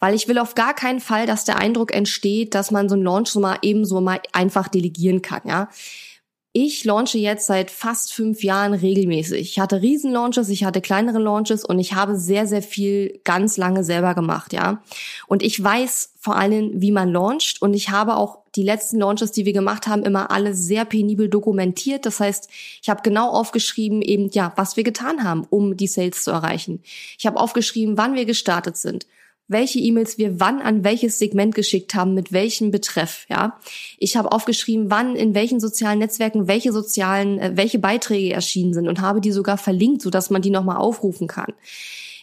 weil 0.00 0.14
ich 0.14 0.28
will 0.28 0.38
auf 0.38 0.54
gar 0.54 0.74
keinen 0.74 1.00
Fall, 1.00 1.26
dass 1.26 1.44
der 1.44 1.58
Eindruck 1.58 1.94
entsteht, 1.94 2.54
dass 2.54 2.70
man 2.70 2.88
so 2.88 2.94
einen 2.94 3.04
Launch 3.04 3.28
so 3.28 3.38
mal 3.38 3.58
ebenso 3.60 4.00
mal 4.00 4.20
einfach 4.32 4.68
delegieren 4.68 5.20
kann, 5.20 5.42
ja. 5.46 5.68
Ich 6.56 6.84
launche 6.84 7.18
jetzt 7.18 7.48
seit 7.48 7.68
fast 7.68 8.12
fünf 8.12 8.44
Jahren 8.44 8.74
regelmäßig. 8.74 9.40
Ich 9.40 9.58
hatte 9.58 9.82
Riesenlaunches, 9.82 10.48
ich 10.50 10.62
hatte 10.62 10.80
kleinere 10.80 11.18
Launches 11.18 11.64
und 11.64 11.80
ich 11.80 11.94
habe 11.94 12.16
sehr, 12.16 12.46
sehr 12.46 12.62
viel 12.62 13.18
ganz 13.24 13.56
lange 13.56 13.82
selber 13.82 14.14
gemacht, 14.14 14.52
ja. 14.52 14.80
Und 15.26 15.42
ich 15.42 15.60
weiß 15.60 16.12
vor 16.20 16.36
allem, 16.36 16.70
wie 16.80 16.92
man 16.92 17.10
launcht 17.10 17.60
und 17.60 17.74
ich 17.74 17.90
habe 17.90 18.14
auch 18.14 18.38
die 18.54 18.62
letzten 18.62 19.00
Launches, 19.00 19.32
die 19.32 19.46
wir 19.46 19.52
gemacht 19.52 19.88
haben, 19.88 20.04
immer 20.04 20.30
alle 20.30 20.54
sehr 20.54 20.84
penibel 20.84 21.28
dokumentiert. 21.28 22.06
Das 22.06 22.20
heißt, 22.20 22.48
ich 22.80 22.88
habe 22.88 23.02
genau 23.02 23.30
aufgeschrieben, 23.30 24.00
eben 24.00 24.30
ja, 24.30 24.52
was 24.54 24.76
wir 24.76 24.84
getan 24.84 25.24
haben, 25.24 25.48
um 25.50 25.76
die 25.76 25.88
Sales 25.88 26.22
zu 26.22 26.30
erreichen. 26.30 26.84
Ich 27.18 27.26
habe 27.26 27.40
aufgeschrieben, 27.40 27.98
wann 27.98 28.14
wir 28.14 28.26
gestartet 28.26 28.76
sind, 28.76 29.08
welche 29.46 29.78
E-Mails 29.78 30.18
wir 30.18 30.40
wann 30.40 30.60
an 30.60 30.84
welches 30.84 31.18
Segment 31.18 31.54
geschickt 31.54 31.94
haben, 31.94 32.14
mit 32.14 32.32
welchem 32.32 32.70
Betreff, 32.70 33.26
ja. 33.28 33.58
Ich 33.98 34.16
habe 34.16 34.32
aufgeschrieben, 34.32 34.90
wann 34.90 35.16
in 35.16 35.34
welchen 35.34 35.60
sozialen 35.60 35.98
Netzwerken 35.98 36.48
welche 36.48 36.72
sozialen, 36.72 37.38
äh, 37.38 37.52
welche 37.54 37.78
Beiträge 37.78 38.32
erschienen 38.32 38.72
sind 38.72 38.88
und 38.88 39.00
habe 39.00 39.20
die 39.20 39.32
sogar 39.32 39.58
verlinkt, 39.58 40.02
so 40.02 40.10
dass 40.10 40.30
man 40.30 40.42
die 40.42 40.50
nochmal 40.50 40.76
aufrufen 40.76 41.26
kann. 41.26 41.52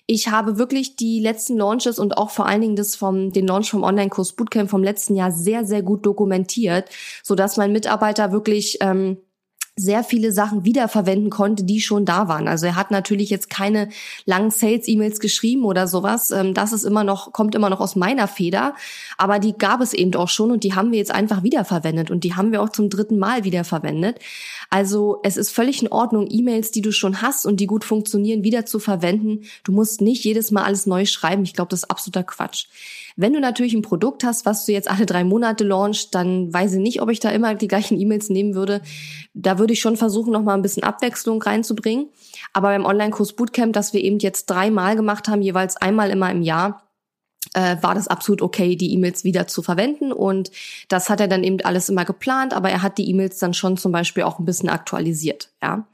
Ich 0.07 0.27
habe 0.27 0.57
wirklich 0.57 0.95
die 0.95 1.19
letzten 1.19 1.57
Launches 1.57 1.99
und 1.99 2.17
auch 2.17 2.31
vor 2.31 2.45
allen 2.45 2.61
Dingen 2.61 2.75
das 2.75 2.95
vom, 2.95 3.31
den 3.31 3.47
Launch 3.47 3.69
vom 3.69 3.83
Online-Kurs 3.83 4.33
Bootcamp 4.33 4.69
vom 4.69 4.83
letzten 4.83 5.15
Jahr 5.15 5.31
sehr, 5.31 5.63
sehr 5.63 5.83
gut 5.83 6.05
dokumentiert, 6.05 6.89
so 7.23 7.35
dass 7.35 7.57
mein 7.57 7.71
Mitarbeiter 7.71 8.31
wirklich, 8.31 8.79
ähm, 8.81 9.17
sehr 9.77 10.03
viele 10.03 10.33
Sachen 10.33 10.65
wiederverwenden 10.65 11.29
konnte, 11.29 11.63
die 11.63 11.79
schon 11.79 12.05
da 12.05 12.27
waren. 12.27 12.47
Also 12.47 12.65
er 12.65 12.75
hat 12.75 12.91
natürlich 12.91 13.29
jetzt 13.29 13.49
keine 13.49 13.89
langen 14.25 14.51
Sales-E-Mails 14.51 15.19
geschrieben 15.21 15.63
oder 15.63 15.87
sowas. 15.87 16.31
Ähm, 16.31 16.53
das 16.53 16.73
ist 16.73 16.83
immer 16.83 17.03
noch, 17.03 17.31
kommt 17.31 17.55
immer 17.55 17.69
noch 17.69 17.79
aus 17.79 17.95
meiner 17.95 18.27
Feder. 18.27 18.75
Aber 19.17 19.39
die 19.39 19.53
gab 19.53 19.79
es 19.79 19.93
eben 19.93 20.13
auch 20.15 20.27
schon 20.27 20.51
und 20.51 20.65
die 20.65 20.75
haben 20.75 20.91
wir 20.91 20.99
jetzt 20.99 21.11
einfach 21.11 21.41
wiederverwendet 21.41 22.11
und 22.11 22.25
die 22.25 22.35
haben 22.35 22.51
wir 22.51 22.61
auch 22.61 22.69
zum 22.69 22.89
dritten 22.89 23.17
Mal 23.17 23.45
wiederverwendet. 23.45 24.19
Also 24.69 25.19
es 25.23 25.37
ist 25.37 25.51
völlig 25.51 25.81
in 25.81 25.87
Ordnung, 25.87 26.27
E-Mails, 26.29 26.71
die 26.71 26.81
du 26.81 26.91
schon 26.91 27.21
hast 27.21 27.45
und 27.45 27.59
die 27.59 27.67
gut 27.67 27.85
funktionieren, 27.85 28.43
wieder 28.43 28.65
zu 28.65 28.77
verwenden. 28.77 29.45
Du 29.63 29.71
musst 29.71 30.01
nicht 30.01 30.23
jedes 30.25 30.51
Mal 30.51 30.63
alles 30.63 30.85
neu 30.85 31.05
schreiben. 31.05 31.43
Ich 31.43 31.53
glaube, 31.53 31.69
das 31.69 31.83
ist 31.83 31.89
absoluter 31.89 32.23
Quatsch. 32.23 32.65
Wenn 33.21 33.33
du 33.33 33.39
natürlich 33.39 33.75
ein 33.75 33.83
Produkt 33.83 34.23
hast, 34.23 34.47
was 34.47 34.65
du 34.65 34.71
jetzt 34.71 34.89
alle 34.89 35.05
drei 35.05 35.23
Monate 35.23 35.63
launchst, 35.63 36.15
dann 36.15 36.51
weiß 36.51 36.73
ich 36.73 36.79
nicht, 36.79 37.03
ob 37.03 37.09
ich 37.11 37.19
da 37.19 37.29
immer 37.29 37.53
die 37.53 37.67
gleichen 37.67 37.99
E-Mails 37.99 38.29
nehmen 38.29 38.55
würde. 38.55 38.81
Da 39.35 39.59
würde 39.59 39.73
ich 39.73 39.79
schon 39.79 39.95
versuchen, 39.95 40.33
noch 40.33 40.41
mal 40.41 40.55
ein 40.55 40.63
bisschen 40.63 40.81
Abwechslung 40.81 41.39
reinzubringen. 41.39 42.09
Aber 42.51 42.69
beim 42.69 42.83
Online-Kurs 42.83 43.33
Bootcamp, 43.33 43.73
das 43.73 43.93
wir 43.93 44.01
eben 44.01 44.17
jetzt 44.17 44.47
dreimal 44.47 44.95
gemacht 44.95 45.27
haben, 45.27 45.43
jeweils 45.43 45.77
einmal 45.77 46.09
immer 46.09 46.31
im 46.31 46.41
Jahr, 46.41 46.89
äh, 47.53 47.77
war 47.81 47.93
das 47.93 48.07
absolut 48.07 48.41
okay, 48.41 48.75
die 48.75 48.91
E-Mails 48.95 49.23
wieder 49.23 49.45
zu 49.45 49.61
verwenden. 49.61 50.11
Und 50.11 50.49
das 50.89 51.11
hat 51.11 51.19
er 51.19 51.27
dann 51.27 51.43
eben 51.43 51.61
alles 51.61 51.89
immer 51.89 52.05
geplant, 52.05 52.55
aber 52.55 52.71
er 52.71 52.81
hat 52.81 52.97
die 52.97 53.07
E-Mails 53.07 53.37
dann 53.37 53.53
schon 53.53 53.77
zum 53.77 53.91
Beispiel 53.91 54.23
auch 54.23 54.39
ein 54.39 54.45
bisschen 54.45 54.69
aktualisiert, 54.69 55.51
ja. 55.61 55.87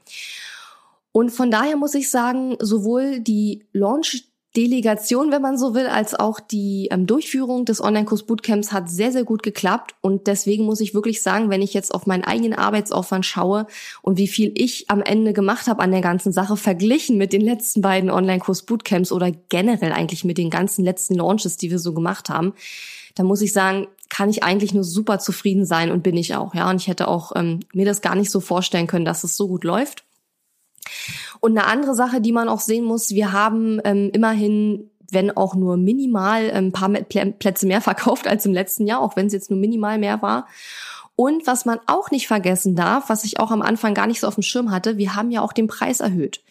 Und 1.12 1.30
von 1.30 1.50
daher 1.50 1.76
muss 1.76 1.94
ich 1.94 2.10
sagen, 2.10 2.56
sowohl 2.60 3.20
die 3.20 3.66
Launch 3.72 4.24
Delegation, 4.58 5.30
wenn 5.30 5.40
man 5.40 5.56
so 5.56 5.72
will, 5.72 5.86
als 5.86 6.16
auch 6.16 6.40
die 6.40 6.88
ähm, 6.90 7.06
Durchführung 7.06 7.64
des 7.64 7.80
Online-Kurs 7.80 8.24
Bootcamps 8.24 8.72
hat 8.72 8.90
sehr, 8.90 9.12
sehr 9.12 9.22
gut 9.22 9.44
geklappt. 9.44 9.94
Und 10.00 10.26
deswegen 10.26 10.64
muss 10.64 10.80
ich 10.80 10.94
wirklich 10.94 11.22
sagen, 11.22 11.48
wenn 11.48 11.62
ich 11.62 11.74
jetzt 11.74 11.94
auf 11.94 12.06
meinen 12.06 12.24
eigenen 12.24 12.54
Arbeitsaufwand 12.54 13.24
schaue 13.24 13.68
und 14.02 14.18
wie 14.18 14.26
viel 14.26 14.50
ich 14.56 14.90
am 14.90 15.00
Ende 15.00 15.32
gemacht 15.32 15.68
habe 15.68 15.80
an 15.80 15.92
der 15.92 16.00
ganzen 16.00 16.32
Sache, 16.32 16.56
verglichen 16.56 17.18
mit 17.18 17.32
den 17.32 17.40
letzten 17.40 17.82
beiden 17.82 18.10
Online-Kurs 18.10 18.64
Bootcamps 18.64 19.12
oder 19.12 19.30
generell 19.30 19.92
eigentlich 19.92 20.24
mit 20.24 20.38
den 20.38 20.50
ganzen 20.50 20.84
letzten 20.84 21.14
Launches, 21.14 21.56
die 21.56 21.70
wir 21.70 21.78
so 21.78 21.94
gemacht 21.94 22.28
haben, 22.28 22.52
dann 23.14 23.26
muss 23.26 23.42
ich 23.42 23.52
sagen, 23.52 23.86
kann 24.08 24.28
ich 24.28 24.42
eigentlich 24.42 24.74
nur 24.74 24.82
super 24.82 25.20
zufrieden 25.20 25.66
sein 25.66 25.92
und 25.92 26.02
bin 26.02 26.16
ich 26.16 26.34
auch. 26.34 26.52
Ja, 26.56 26.68
und 26.68 26.80
ich 26.80 26.88
hätte 26.88 27.06
auch 27.06 27.30
ähm, 27.36 27.60
mir 27.72 27.86
das 27.86 28.00
gar 28.00 28.16
nicht 28.16 28.32
so 28.32 28.40
vorstellen 28.40 28.88
können, 28.88 29.04
dass 29.04 29.22
es 29.22 29.36
so 29.36 29.46
gut 29.46 29.62
läuft. 29.62 30.04
Und 31.40 31.56
eine 31.56 31.66
andere 31.66 31.94
Sache, 31.94 32.20
die 32.20 32.32
man 32.32 32.48
auch 32.48 32.60
sehen 32.60 32.84
muss, 32.84 33.10
wir 33.10 33.32
haben 33.32 33.80
ähm, 33.84 34.10
immerhin 34.12 34.90
wenn 35.10 35.34
auch 35.34 35.54
nur 35.54 35.76
minimal 35.76 36.50
ein 36.50 36.72
paar 36.72 36.90
Plätze 36.90 37.66
mehr 37.66 37.80
verkauft 37.80 38.26
als 38.26 38.44
im 38.46 38.52
letzten 38.52 38.86
Jahr, 38.86 39.00
auch 39.00 39.16
wenn 39.16 39.26
es 39.26 39.32
jetzt 39.32 39.50
nur 39.50 39.58
minimal 39.58 39.98
mehr 39.98 40.20
war. 40.22 40.46
Und 41.16 41.46
was 41.46 41.64
man 41.64 41.80
auch 41.86 42.10
nicht 42.12 42.28
vergessen 42.28 42.76
darf, 42.76 43.08
was 43.08 43.24
ich 43.24 43.40
auch 43.40 43.50
am 43.50 43.62
Anfang 43.62 43.92
gar 43.92 44.06
nicht 44.06 44.20
so 44.20 44.28
auf 44.28 44.34
dem 44.34 44.42
Schirm 44.42 44.70
hatte, 44.70 44.98
wir 44.98 45.16
haben 45.16 45.30
ja 45.32 45.40
auch 45.40 45.52
den 45.52 45.66
Preis 45.66 45.98
erhöht. 45.98 46.42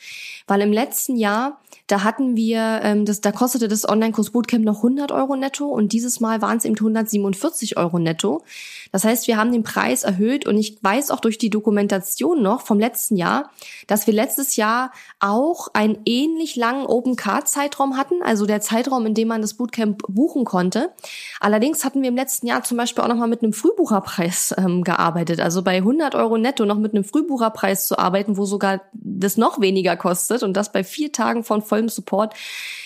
Weil 0.47 0.61
im 0.61 0.71
letzten 0.71 1.17
Jahr 1.17 1.59
da 1.87 2.03
hatten 2.03 2.35
wir, 2.35 2.81
ähm, 2.83 3.05
das, 3.05 3.21
da 3.21 3.31
kostete 3.31 3.69
das 3.69 3.87
Online-Kurs 3.87 4.31
Bootcamp 4.31 4.65
noch 4.65 4.77
100 4.77 5.13
Euro 5.13 5.37
netto 5.37 5.65
und 5.67 5.93
dieses 5.93 6.19
Mal 6.19 6.41
waren 6.41 6.57
es 6.57 6.65
eben 6.65 6.75
147 6.75 7.77
Euro 7.77 7.97
netto. 7.97 8.43
Das 8.91 9.05
heißt, 9.05 9.27
wir 9.27 9.37
haben 9.37 9.53
den 9.53 9.63
Preis 9.63 10.03
erhöht 10.03 10.45
und 10.45 10.57
ich 10.57 10.77
weiß 10.81 11.11
auch 11.11 11.21
durch 11.21 11.37
die 11.37 11.49
Dokumentation 11.49 12.41
noch 12.41 12.61
vom 12.61 12.77
letzten 12.77 13.15
Jahr, 13.15 13.51
dass 13.87 14.05
wir 14.05 14.13
letztes 14.13 14.57
Jahr 14.57 14.91
auch 15.21 15.69
einen 15.73 15.99
ähnlich 16.05 16.57
langen 16.57 16.85
Open 16.85 17.15
Card 17.15 17.47
Zeitraum 17.47 17.95
hatten, 17.95 18.21
also 18.21 18.45
der 18.45 18.59
Zeitraum, 18.59 19.05
in 19.05 19.13
dem 19.13 19.29
man 19.29 19.41
das 19.41 19.53
Bootcamp 19.53 20.03
buchen 20.09 20.43
konnte. 20.43 20.91
Allerdings 21.39 21.85
hatten 21.85 22.01
wir 22.01 22.09
im 22.09 22.15
letzten 22.17 22.47
Jahr 22.47 22.63
zum 22.63 22.75
Beispiel 22.75 23.01
auch 23.01 23.07
noch 23.07 23.15
mal 23.15 23.27
mit 23.27 23.43
einem 23.43 23.53
Frühbucherpreis 23.53 24.55
ähm, 24.57 24.83
gearbeitet, 24.83 25.39
also 25.39 25.61
bei 25.63 25.77
100 25.77 26.15
Euro 26.15 26.37
netto 26.37 26.65
noch 26.65 26.77
mit 26.77 26.93
einem 26.93 27.05
Frühbucherpreis 27.05 27.87
zu 27.87 27.97
arbeiten, 27.97 28.35
wo 28.35 28.43
sogar 28.43 28.81
das 28.91 29.37
noch 29.37 29.61
weniger 29.61 29.95
kostet 29.95 30.36
und 30.43 30.53
das 30.53 30.71
bei 30.71 30.83
vier 30.83 31.11
Tagen 31.11 31.43
von 31.43 31.61
voll 31.61 31.77
vollem 31.77 31.89
Support. 31.89 32.33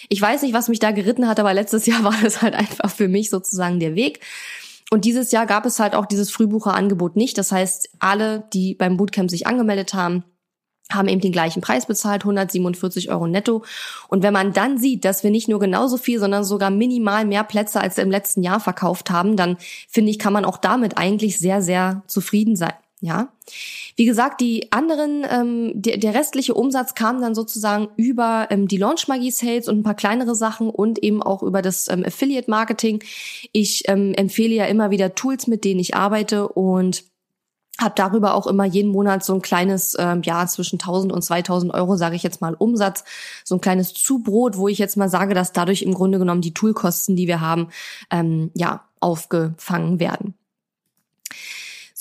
Ich 0.10 0.22
weiß 0.22 0.42
nicht, 0.42 0.54
was 0.54 0.68
mich 0.68 0.80
da 0.80 0.92
geritten 0.92 1.28
hat, 1.28 1.40
aber 1.40 1.54
letztes 1.54 1.86
Jahr 1.88 2.04
war 2.04 2.16
das 2.22 2.42
halt 2.42 2.54
einfach 2.54 2.92
für 2.92 3.08
mich 3.08 3.30
sozusagen 3.30 3.80
der 3.80 3.96
Weg. 3.96 4.20
Und 4.92 5.06
dieses 5.06 5.32
Jahr 5.32 5.46
gab 5.46 5.66
es 5.66 5.80
halt 5.80 5.96
auch 5.96 6.06
dieses 6.06 6.32
Frühbucherangebot 6.32 7.16
nicht. 7.16 7.38
Das 7.38 7.54
heißt, 7.54 7.92
alle, 8.00 8.44
die 8.52 8.76
beim 8.76 8.98
Bootcamp 8.98 9.30
sich 9.30 9.48
angemeldet 9.48 9.94
haben, 9.94 10.26
haben 10.92 11.08
eben 11.08 11.22
den 11.22 11.32
gleichen 11.32 11.62
Preis 11.62 11.86
bezahlt, 11.86 12.24
147 12.24 13.10
Euro 13.10 13.26
netto. 13.26 13.64
Und 14.10 14.24
wenn 14.24 14.34
man 14.34 14.52
dann 14.52 14.78
sieht, 14.78 15.06
dass 15.06 15.24
wir 15.24 15.32
nicht 15.32 15.48
nur 15.48 15.60
genauso 15.60 15.96
viel, 15.96 16.20
sondern 16.20 16.44
sogar 16.44 16.70
minimal 16.70 17.24
mehr 17.24 17.46
Plätze 17.46 17.80
als 17.80 17.98
im 17.98 18.12
letzten 18.12 18.44
Jahr 18.44 18.60
verkauft 18.60 19.10
haben, 19.10 19.38
dann 19.38 19.56
finde 19.88 20.12
ich, 20.12 20.20
kann 20.20 20.34
man 20.34 20.44
auch 20.44 20.58
damit 20.58 20.98
eigentlich 20.98 21.40
sehr, 21.40 21.62
sehr 21.62 22.04
zufrieden 22.08 22.58
sein. 22.58 22.74
Ja, 23.04 23.34
wie 23.96 24.06
gesagt, 24.06 24.42
die 24.42 24.72
anderen, 24.72 25.26
ähm, 25.28 25.72
der, 25.74 25.98
der 25.98 26.14
restliche 26.14 26.54
Umsatz 26.54 26.94
kam 26.94 27.20
dann 27.20 27.34
sozusagen 27.34 27.90
über 27.98 28.48
ähm, 28.52 28.68
die 28.68 28.78
Launch 28.78 29.08
Magie 29.08 29.32
Sales 29.32 29.68
und 29.68 29.80
ein 29.80 29.84
paar 29.84 29.96
kleinere 29.96 30.36
Sachen 30.36 30.70
und 30.70 31.04
eben 31.04 31.24
auch 31.24 31.42
über 31.42 31.64
das 31.64 31.88
ähm, 31.90 32.06
Affiliate 32.06 32.50
Marketing. 32.50 33.04
Ich 33.54 33.90
ähm, 33.90 34.14
empfehle 34.14 34.54
ja 34.54 34.66
immer 34.66 34.92
wieder 34.92 35.16
Tools, 35.16 35.48
mit 35.48 35.66
denen 35.66 35.80
ich 35.80 35.96
arbeite 35.96 36.48
und 36.48 37.04
habe 37.80 37.96
darüber 37.96 38.36
auch 38.36 38.48
immer 38.48 38.66
jeden 38.66 38.92
Monat 38.92 39.24
so 39.24 39.34
ein 39.34 39.42
kleines, 39.42 39.96
ähm, 39.98 40.22
ja, 40.24 40.46
zwischen 40.46 40.76
1000 40.76 41.12
und 41.12 41.24
2000 41.24 41.74
Euro, 41.74 41.96
sage 41.96 42.16
ich 42.16 42.24
jetzt 42.24 42.42
mal, 42.42 42.54
Umsatz, 42.54 43.04
so 43.44 43.56
ein 43.56 43.62
kleines 43.62 43.94
Zubrot, 43.94 44.58
wo 44.58 44.68
ich 44.68 44.78
jetzt 44.78 44.98
mal 44.98 45.10
sage, 45.10 45.34
dass 45.34 45.54
dadurch 45.54 45.82
im 45.82 45.94
Grunde 45.94 46.20
genommen 46.20 46.42
die 46.42 46.54
Toolkosten, 46.54 47.16
die 47.16 47.28
wir 47.28 47.42
haben, 47.42 47.70
ähm, 48.12 48.52
ja, 48.54 48.86
aufgefangen 49.00 50.00
werden. 50.00 50.36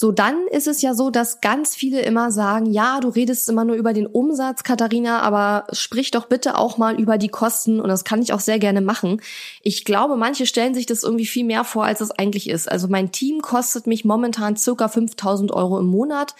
So, 0.00 0.12
dann 0.12 0.46
ist 0.50 0.66
es 0.66 0.80
ja 0.80 0.94
so, 0.94 1.10
dass 1.10 1.42
ganz 1.42 1.74
viele 1.74 2.00
immer 2.00 2.32
sagen, 2.32 2.64
ja, 2.64 3.00
du 3.00 3.10
redest 3.10 3.50
immer 3.50 3.66
nur 3.66 3.76
über 3.76 3.92
den 3.92 4.06
Umsatz, 4.06 4.62
Katharina, 4.62 5.20
aber 5.20 5.66
sprich 5.72 6.10
doch 6.10 6.24
bitte 6.24 6.56
auch 6.56 6.78
mal 6.78 6.98
über 6.98 7.18
die 7.18 7.28
Kosten 7.28 7.82
und 7.82 7.88
das 7.88 8.02
kann 8.02 8.22
ich 8.22 8.32
auch 8.32 8.40
sehr 8.40 8.58
gerne 8.58 8.80
machen. 8.80 9.20
Ich 9.60 9.84
glaube, 9.84 10.16
manche 10.16 10.46
stellen 10.46 10.72
sich 10.72 10.86
das 10.86 11.02
irgendwie 11.02 11.26
viel 11.26 11.44
mehr 11.44 11.64
vor, 11.64 11.84
als 11.84 12.00
es 12.00 12.12
eigentlich 12.12 12.48
ist. 12.48 12.72
Also 12.72 12.88
mein 12.88 13.12
Team 13.12 13.42
kostet 13.42 13.86
mich 13.86 14.06
momentan 14.06 14.56
circa 14.56 14.88
5000 14.88 15.52
Euro 15.52 15.78
im 15.78 15.88
Monat. 15.88 16.34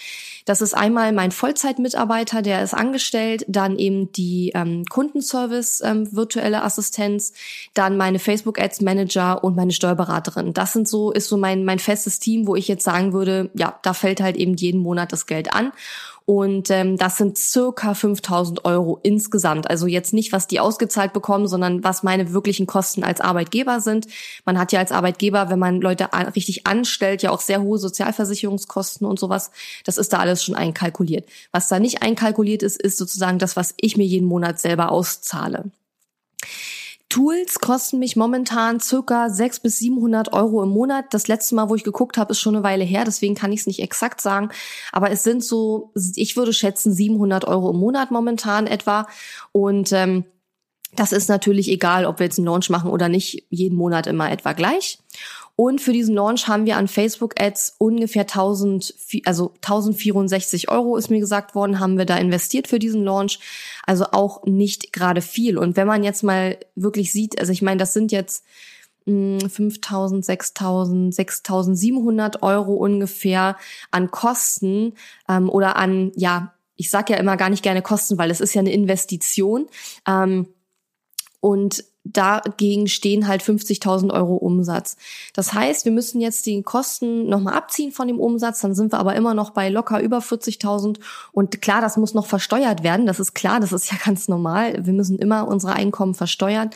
Das 0.47 0.63
ist 0.63 0.75
einmal 0.75 1.13
mein 1.13 1.31
Vollzeitmitarbeiter, 1.31 2.41
der 2.41 2.63
ist 2.63 2.73
angestellt, 2.73 3.45
dann 3.47 3.79
eben 3.79 4.11
die 4.13 4.53
ähm, 4.55 4.87
Kundenservice 4.87 5.83
ähm, 5.85 6.11
virtuelle 6.17 6.63
Assistenz, 6.63 7.35
dann 7.75 7.99
meine 7.99 8.21
Facebook 8.21 8.59
Ads 8.59 8.81
Manager 8.81 9.45
und 9.45 9.55
meine 9.55 9.73
Steuerberaterin. 9.73 10.55
Das 10.55 10.73
sind 10.73 10.89
so 10.89 11.13
ist 11.13 11.29
so 11.29 11.37
mein 11.37 11.67
mein 11.67 11.79
festes 11.79 12.21
Team, 12.21 12.47
wo 12.47 12.57
ich 12.57 12.67
jetzt 12.67 12.85
sagen 12.85 13.13
würde, 13.13 13.50
ja, 13.55 13.79
da 13.83 13.95
fällt 13.95 14.21
halt 14.21 14.37
eben 14.37 14.55
jeden 14.55 14.81
Monat 14.81 15.13
das 15.13 15.27
Geld 15.27 15.53
an. 15.53 15.73
Und 16.27 16.71
ähm, 16.71 16.97
das 16.97 17.17
sind 17.17 17.39
circa 17.39 17.93
5000 17.93 18.65
Euro 18.65 19.01
insgesamt. 19.03 19.69
Also 19.69 19.89
jetzt 19.89 20.13
nicht, 20.13 20.33
was 20.33 20.47
die 20.47 20.61
ausgezahlt 20.61 21.13
bekommen, 21.13 21.49
sondern 21.49 21.83
was 21.83 22.05
meine 22.05 22.33
wirklichen 22.33 22.67
Kosten 22.67 23.03
als 23.03 23.21
Arbeitgeber 23.21 23.81
sind. 23.81 24.07
Man 24.45 24.57
hat 24.57 24.71
ja 24.71 24.79
als 24.79 24.93
Arbeitgeber, 24.93 25.51
wenn 25.51 25.59
man 25.59 25.81
Leute 25.81 26.13
an, 26.13 26.29
richtig 26.29 26.69
anstellt, 26.69 27.23
ja 27.23 27.33
auch 27.33 27.41
sehr 27.41 27.63
hohe 27.63 27.79
Sozialversicherungskosten 27.79 29.09
und 29.09 29.19
sowas. 29.19 29.51
Das 29.85 29.99
ist 29.99 30.13
da 30.13 30.19
alles 30.19 30.45
schon 30.45 30.55
einkalkuliert. 30.55 31.29
Was 31.51 31.67
da 31.67 31.81
nicht 31.81 32.03
einkalkuliert 32.03 32.63
ist, 32.63 32.81
ist 32.81 32.99
sozusagen 32.99 33.41
das, 33.41 33.57
was 33.57 33.75
ich 33.81 33.97
mir 33.97 34.07
jeden 34.07 34.29
Monat 34.29 34.61
selber 34.61 34.93
auszahle. 34.93 35.65
Tools 37.11 37.59
kosten 37.59 37.99
mich 37.99 38.17
momentan 38.17 38.81
circa 38.81 39.29
600 39.29 39.63
bis 39.63 39.79
700 39.81 40.33
Euro 40.33 40.63
im 40.63 40.71
Monat. 40.71 41.07
Das 41.11 41.29
letzte 41.29 41.57
Mal, 41.57 41.69
wo 41.69 41.75
ich 41.75 41.85
geguckt 41.85 42.17
habe, 42.17 42.31
ist 42.31 42.41
schon 42.41 42.55
eine 42.55 42.65
Weile 42.65 42.85
her, 42.85 43.05
deswegen 43.05 43.35
kann 43.35 43.53
ich 43.53 43.61
es 43.61 43.67
nicht 43.67 43.83
exakt 43.83 44.21
sagen. 44.21 44.51
Aber 44.93 45.11
es 45.11 45.25
sind 45.25 45.45
so, 45.45 45.93
ich 46.15 46.37
würde 46.37 46.53
schätzen, 46.53 46.93
700 46.93 47.45
Euro 47.47 47.71
im 47.71 47.79
Monat 47.79 48.13
momentan 48.13 48.67
etwa. 48.67 49.09
Und 49.53 49.93
ähm, 49.93 50.25
das 50.95 51.13
ist 51.13 51.29
natürlich 51.29 51.69
egal, 51.69 52.07
ob 52.07 52.19
wir 52.19 52.27
jetzt 52.27 52.39
einen 52.39 52.47
Launch 52.47 52.71
machen 52.71 52.91
oder 52.91 53.09
nicht, 53.09 53.45
jeden 53.51 53.77
Monat 53.77 54.07
immer 54.07 54.31
etwa 54.31 54.53
gleich. 54.53 54.99
Und 55.61 55.83
für 55.83 55.93
diesen 55.93 56.15
Launch 56.15 56.49
haben 56.49 56.65
wir 56.65 56.79
an 56.79 56.89
Facebook 56.89 57.39
Ads 57.39 57.75
ungefähr 57.77 58.23
1000, 58.23 58.95
also 59.27 59.53
1064 59.57 60.71
Euro 60.71 60.97
ist 60.97 61.11
mir 61.11 61.21
gesagt 61.21 61.55
worden, 61.55 61.81
haben 61.81 61.99
wir 61.99 62.07
da 62.07 62.17
investiert 62.17 62.67
für 62.67 62.79
diesen 62.79 63.05
Launch. 63.05 63.41
Also 63.85 64.07
auch 64.13 64.47
nicht 64.47 64.95
gerade 64.95 65.21
viel. 65.21 65.59
Und 65.59 65.77
wenn 65.77 65.87
man 65.87 66.03
jetzt 66.03 66.23
mal 66.23 66.57
wirklich 66.77 67.13
sieht, 67.13 67.39
also 67.39 67.53
ich 67.53 67.61
meine, 67.61 67.77
das 67.77 67.93
sind 67.93 68.11
jetzt 68.11 68.43
5000, 69.05 70.25
6000, 70.25 71.15
6700 71.15 72.43
Euro 72.43 72.73
ungefähr 72.73 73.59
an 73.91 74.11
Kosten 74.11 74.95
ähm, 75.29 75.51
oder 75.51 75.77
an, 75.77 76.11
ja, 76.17 76.55
ich 76.77 76.89
sag 76.89 77.11
ja 77.11 77.19
immer 77.19 77.37
gar 77.37 77.51
nicht 77.51 77.63
gerne 77.63 77.83
Kosten, 77.83 78.17
weil 78.17 78.31
es 78.31 78.41
ist 78.41 78.55
ja 78.55 78.61
eine 78.61 78.73
Investition. 78.73 79.67
Ähm, 80.09 80.49
und 81.41 81.85
dagegen 82.05 82.89
stehen 82.89 83.29
halt 83.29 83.43
50.000 83.43 84.13
Euro 84.13 84.37
Umsatz. 84.37 84.97
Das 85.35 85.53
heißt, 85.53 85.85
wir 85.85 85.93
müssen 85.93 86.21
jetzt 86.21 86.47
die 86.47 86.63
Kosten 86.63 87.29
nochmal 87.29 87.55
abziehen 87.55 87.93
von 87.93 88.09
dem 88.09 88.19
Umsatz, 88.19 88.61
dann 88.61 88.75
sind 88.75 88.93
wir 88.93 88.99
aber 88.99 89.15
immer 89.17 89.35
noch 89.35 89.51
bei 89.51 89.69
locker 89.69 90.01
über 90.01 90.19
40.000 90.19 90.99
und 91.33 91.61
klar, 91.61 91.81
das 91.81 91.99
muss 91.99 92.15
noch 92.15 92.27
versteuert 92.27 92.83
werden, 92.83 93.07
das 93.07 93.21
ist 93.21 93.35
klar, 93.35 93.61
das 93.61 93.73
ist 93.73 93.93
ja 93.93 93.99
ganz 94.03 94.29
normal, 94.29 94.87
wir 94.87 94.95
müssen 94.95 95.19
immer 95.19 95.47
unsere 95.47 95.75
Einkommen 95.75 96.15
versteuern, 96.15 96.71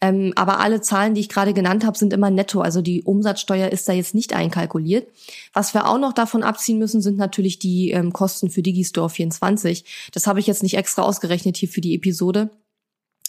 ähm, 0.00 0.32
aber 0.36 0.60
alle 0.60 0.80
Zahlen, 0.80 1.14
die 1.14 1.22
ich 1.22 1.28
gerade 1.28 1.54
genannt 1.54 1.84
habe, 1.84 1.98
sind 1.98 2.12
immer 2.12 2.30
netto, 2.30 2.60
also 2.60 2.80
die 2.80 3.02
Umsatzsteuer 3.02 3.70
ist 3.70 3.88
da 3.88 3.92
jetzt 3.92 4.14
nicht 4.14 4.32
einkalkuliert. 4.32 5.08
Was 5.52 5.74
wir 5.74 5.88
auch 5.88 5.98
noch 5.98 6.12
davon 6.12 6.44
abziehen 6.44 6.78
müssen, 6.78 7.00
sind 7.00 7.18
natürlich 7.18 7.58
die 7.58 7.90
ähm, 7.90 8.12
Kosten 8.12 8.50
für 8.50 8.62
Digistore 8.62 9.10
24. 9.10 10.10
Das 10.12 10.26
habe 10.26 10.40
ich 10.40 10.46
jetzt 10.46 10.62
nicht 10.62 10.76
extra 10.76 11.02
ausgerechnet 11.02 11.56
hier 11.56 11.68
für 11.68 11.80
die 11.80 11.94
Episode. 11.94 12.50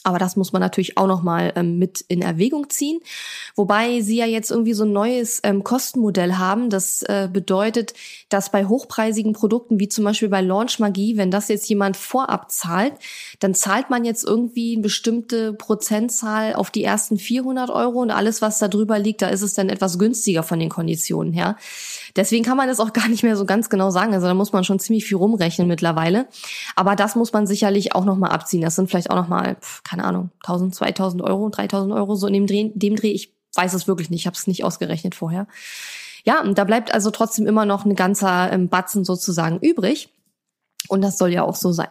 Aber 0.03 0.18
das 0.18 0.36
muss 0.36 0.53
man 0.53 0.62
natürlich 0.62 0.98
auch 0.98 1.08
nochmal 1.08 1.53
ähm, 1.56 1.77
mit 1.77 2.01
in 2.08 2.22
Erwägung 2.22 2.70
ziehen. 2.70 3.00
Wobei 3.56 4.01
sie 4.01 4.18
ja 4.18 4.25
jetzt 4.25 4.50
irgendwie 4.50 4.74
so 4.74 4.86
ein 4.86 4.94
neues 4.94 5.41
ähm, 5.44 5.63
Kostenmodell 5.63 6.36
haben. 6.36 6.70
Das 6.70 7.03
äh, 7.03 7.27
bedeutet, 7.32 7.94
dass 8.29 8.51
bei 8.51 8.65
hochpreisigen 8.65 9.34
Produkten, 9.34 9.79
wie 9.79 9.89
zum 9.89 10.06
Beispiel 10.06 10.29
bei 10.29 10.41
Launch 10.41 10.79
Magie, 10.79 11.18
wenn 11.18 11.32
das 11.32 11.50
jetzt 11.50 11.68
jemand 11.68 11.98
vorab 11.98 12.51
zahlt, 12.51 12.94
dann 13.39 13.53
zahlt 13.53 13.89
man 13.89 14.06
jetzt 14.06 14.24
irgendwie 14.24 14.74
eine 14.74 14.84
bestimmte 14.84 15.53
Prozentzahl 15.53 16.53
auf 16.53 16.72
die 16.72 16.84
ersten 16.84 17.18
400 17.18 17.70
Euro 17.70 18.01
und 18.01 18.12
alles, 18.12 18.41
was 18.41 18.60
da 18.60 18.68
drüber 18.68 19.00
liegt, 19.00 19.22
da 19.22 19.27
ist 19.27 19.41
es 19.41 19.53
dann 19.53 19.70
etwas 19.70 20.00
günstiger 20.00 20.44
von 20.44 20.60
den 20.60 20.70
Konditionen 20.70 21.34
her. 21.34 21.58
Deswegen 22.15 22.44
kann 22.44 22.58
man 22.58 22.68
das 22.68 22.79
auch 22.79 22.94
gar 22.94 23.08
nicht 23.08 23.24
mehr 23.24 23.36
so 23.36 23.46
ganz 23.46 23.70
genau 23.70 23.91
sagen. 23.91 24.13
Also 24.13 24.27
da 24.27 24.34
muss 24.34 24.53
man 24.53 24.63
schon 24.63 24.79
ziemlich 24.79 25.06
viel 25.06 25.18
rumrechnen 25.18 25.68
mittlerweile. 25.68 26.27
Aber 26.75 26.96
das 26.96 27.15
muss 27.15 27.34
man 27.34 27.48
sicherlich 27.48 27.96
auch 27.96 28.06
nochmal 28.06 28.32
abziehen. 28.32 28.62
Das 28.62 28.75
sind 28.75 28.89
vielleicht 28.89 29.10
auch 29.10 29.15
nochmal, 29.15 29.58
keine 29.89 30.03
Ahnung, 30.03 30.29
1000, 30.43 30.75
2000 30.75 31.24
Euro, 31.24 31.50
3000 31.50 31.93
Euro, 31.93 32.13
so 32.15 32.27
in 32.27 32.34
dem 32.34 32.46
Dreh, 32.46 32.69
dem 32.75 32.96
Dreh. 32.96 33.12
Ich 33.12 33.34
weiß 33.55 33.74
es 33.74 33.88
wirklich 33.88 34.12
nicht, 34.12 34.22
ich 34.22 34.27
habe 34.27 34.36
es 34.36 34.46
nicht 34.46 34.63
ausgerechnet 34.63 35.15
vorher. 35.15 35.48
Ja, 36.24 36.41
und 36.41 36.60
da 36.60 36.63
bleibt 36.63 36.93
also 36.93 37.10
trotzdem 37.10 37.48
immer 37.48 37.65
noch 37.65 37.86
ein 37.86 37.96
ganzer 37.96 38.51
ähm, 38.51 38.69
Batzen 38.69 39.03
sozusagen 39.03 39.58
übrig. 39.60 40.10
Und 40.89 41.01
das 41.01 41.17
soll 41.17 41.34
ja 41.34 41.43
auch 41.43 41.55
so 41.55 41.72
sein. 41.72 41.89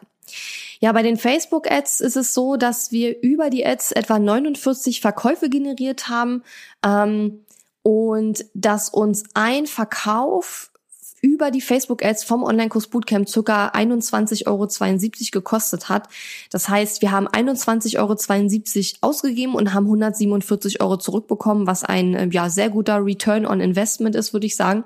Ja, 0.81 0.93
bei 0.93 1.03
den 1.03 1.17
Facebook-Ads 1.17 2.01
ist 2.01 2.17
es 2.17 2.35
so, 2.35 2.57
dass 2.57 2.93
wir 2.93 3.21
über 3.21 3.51
die 3.51 3.67
Ads 3.67 3.93
etwa 3.93 4.21
49 4.21 5.01
Verkäufe 5.01 5.49
generiert 5.49 6.09
haben 6.09 6.45
ähm, 6.85 7.45
und 7.83 8.45
dass 8.55 8.91
uns 8.91 9.25
ein 9.35 9.67
Verkauf 9.67 10.71
über 11.21 11.51
die 11.51 11.61
Facebook-Ads 11.61 12.25
vom 12.25 12.43
Online-Kurs 12.43 12.89
Bootcamp 12.89 13.29
circa 13.29 13.71
21,72 13.71 14.47
Euro 14.47 14.69
gekostet 15.33 15.89
hat. 15.89 16.09
Das 16.51 16.69
heißt, 16.69 17.03
wir 17.03 17.11
haben 17.11 17.29
21,72 17.29 17.97
Euro 17.99 19.09
ausgegeben 19.09 19.55
und 19.55 19.75
haben 19.75 19.87
147 19.87 20.81
Euro 20.81 20.97
zurückbekommen, 20.97 21.67
was 21.67 21.85
ein 21.85 22.15
äh, 22.15 22.29
ja, 22.31 22.51
sehr 22.51 22.71
guter 22.71 23.05
Return 23.05 23.47
on 23.47 23.61
Investment 23.61 24.15
ist, 24.15 24.33
würde 24.33 24.47
ich 24.47 24.57
sagen. 24.57 24.85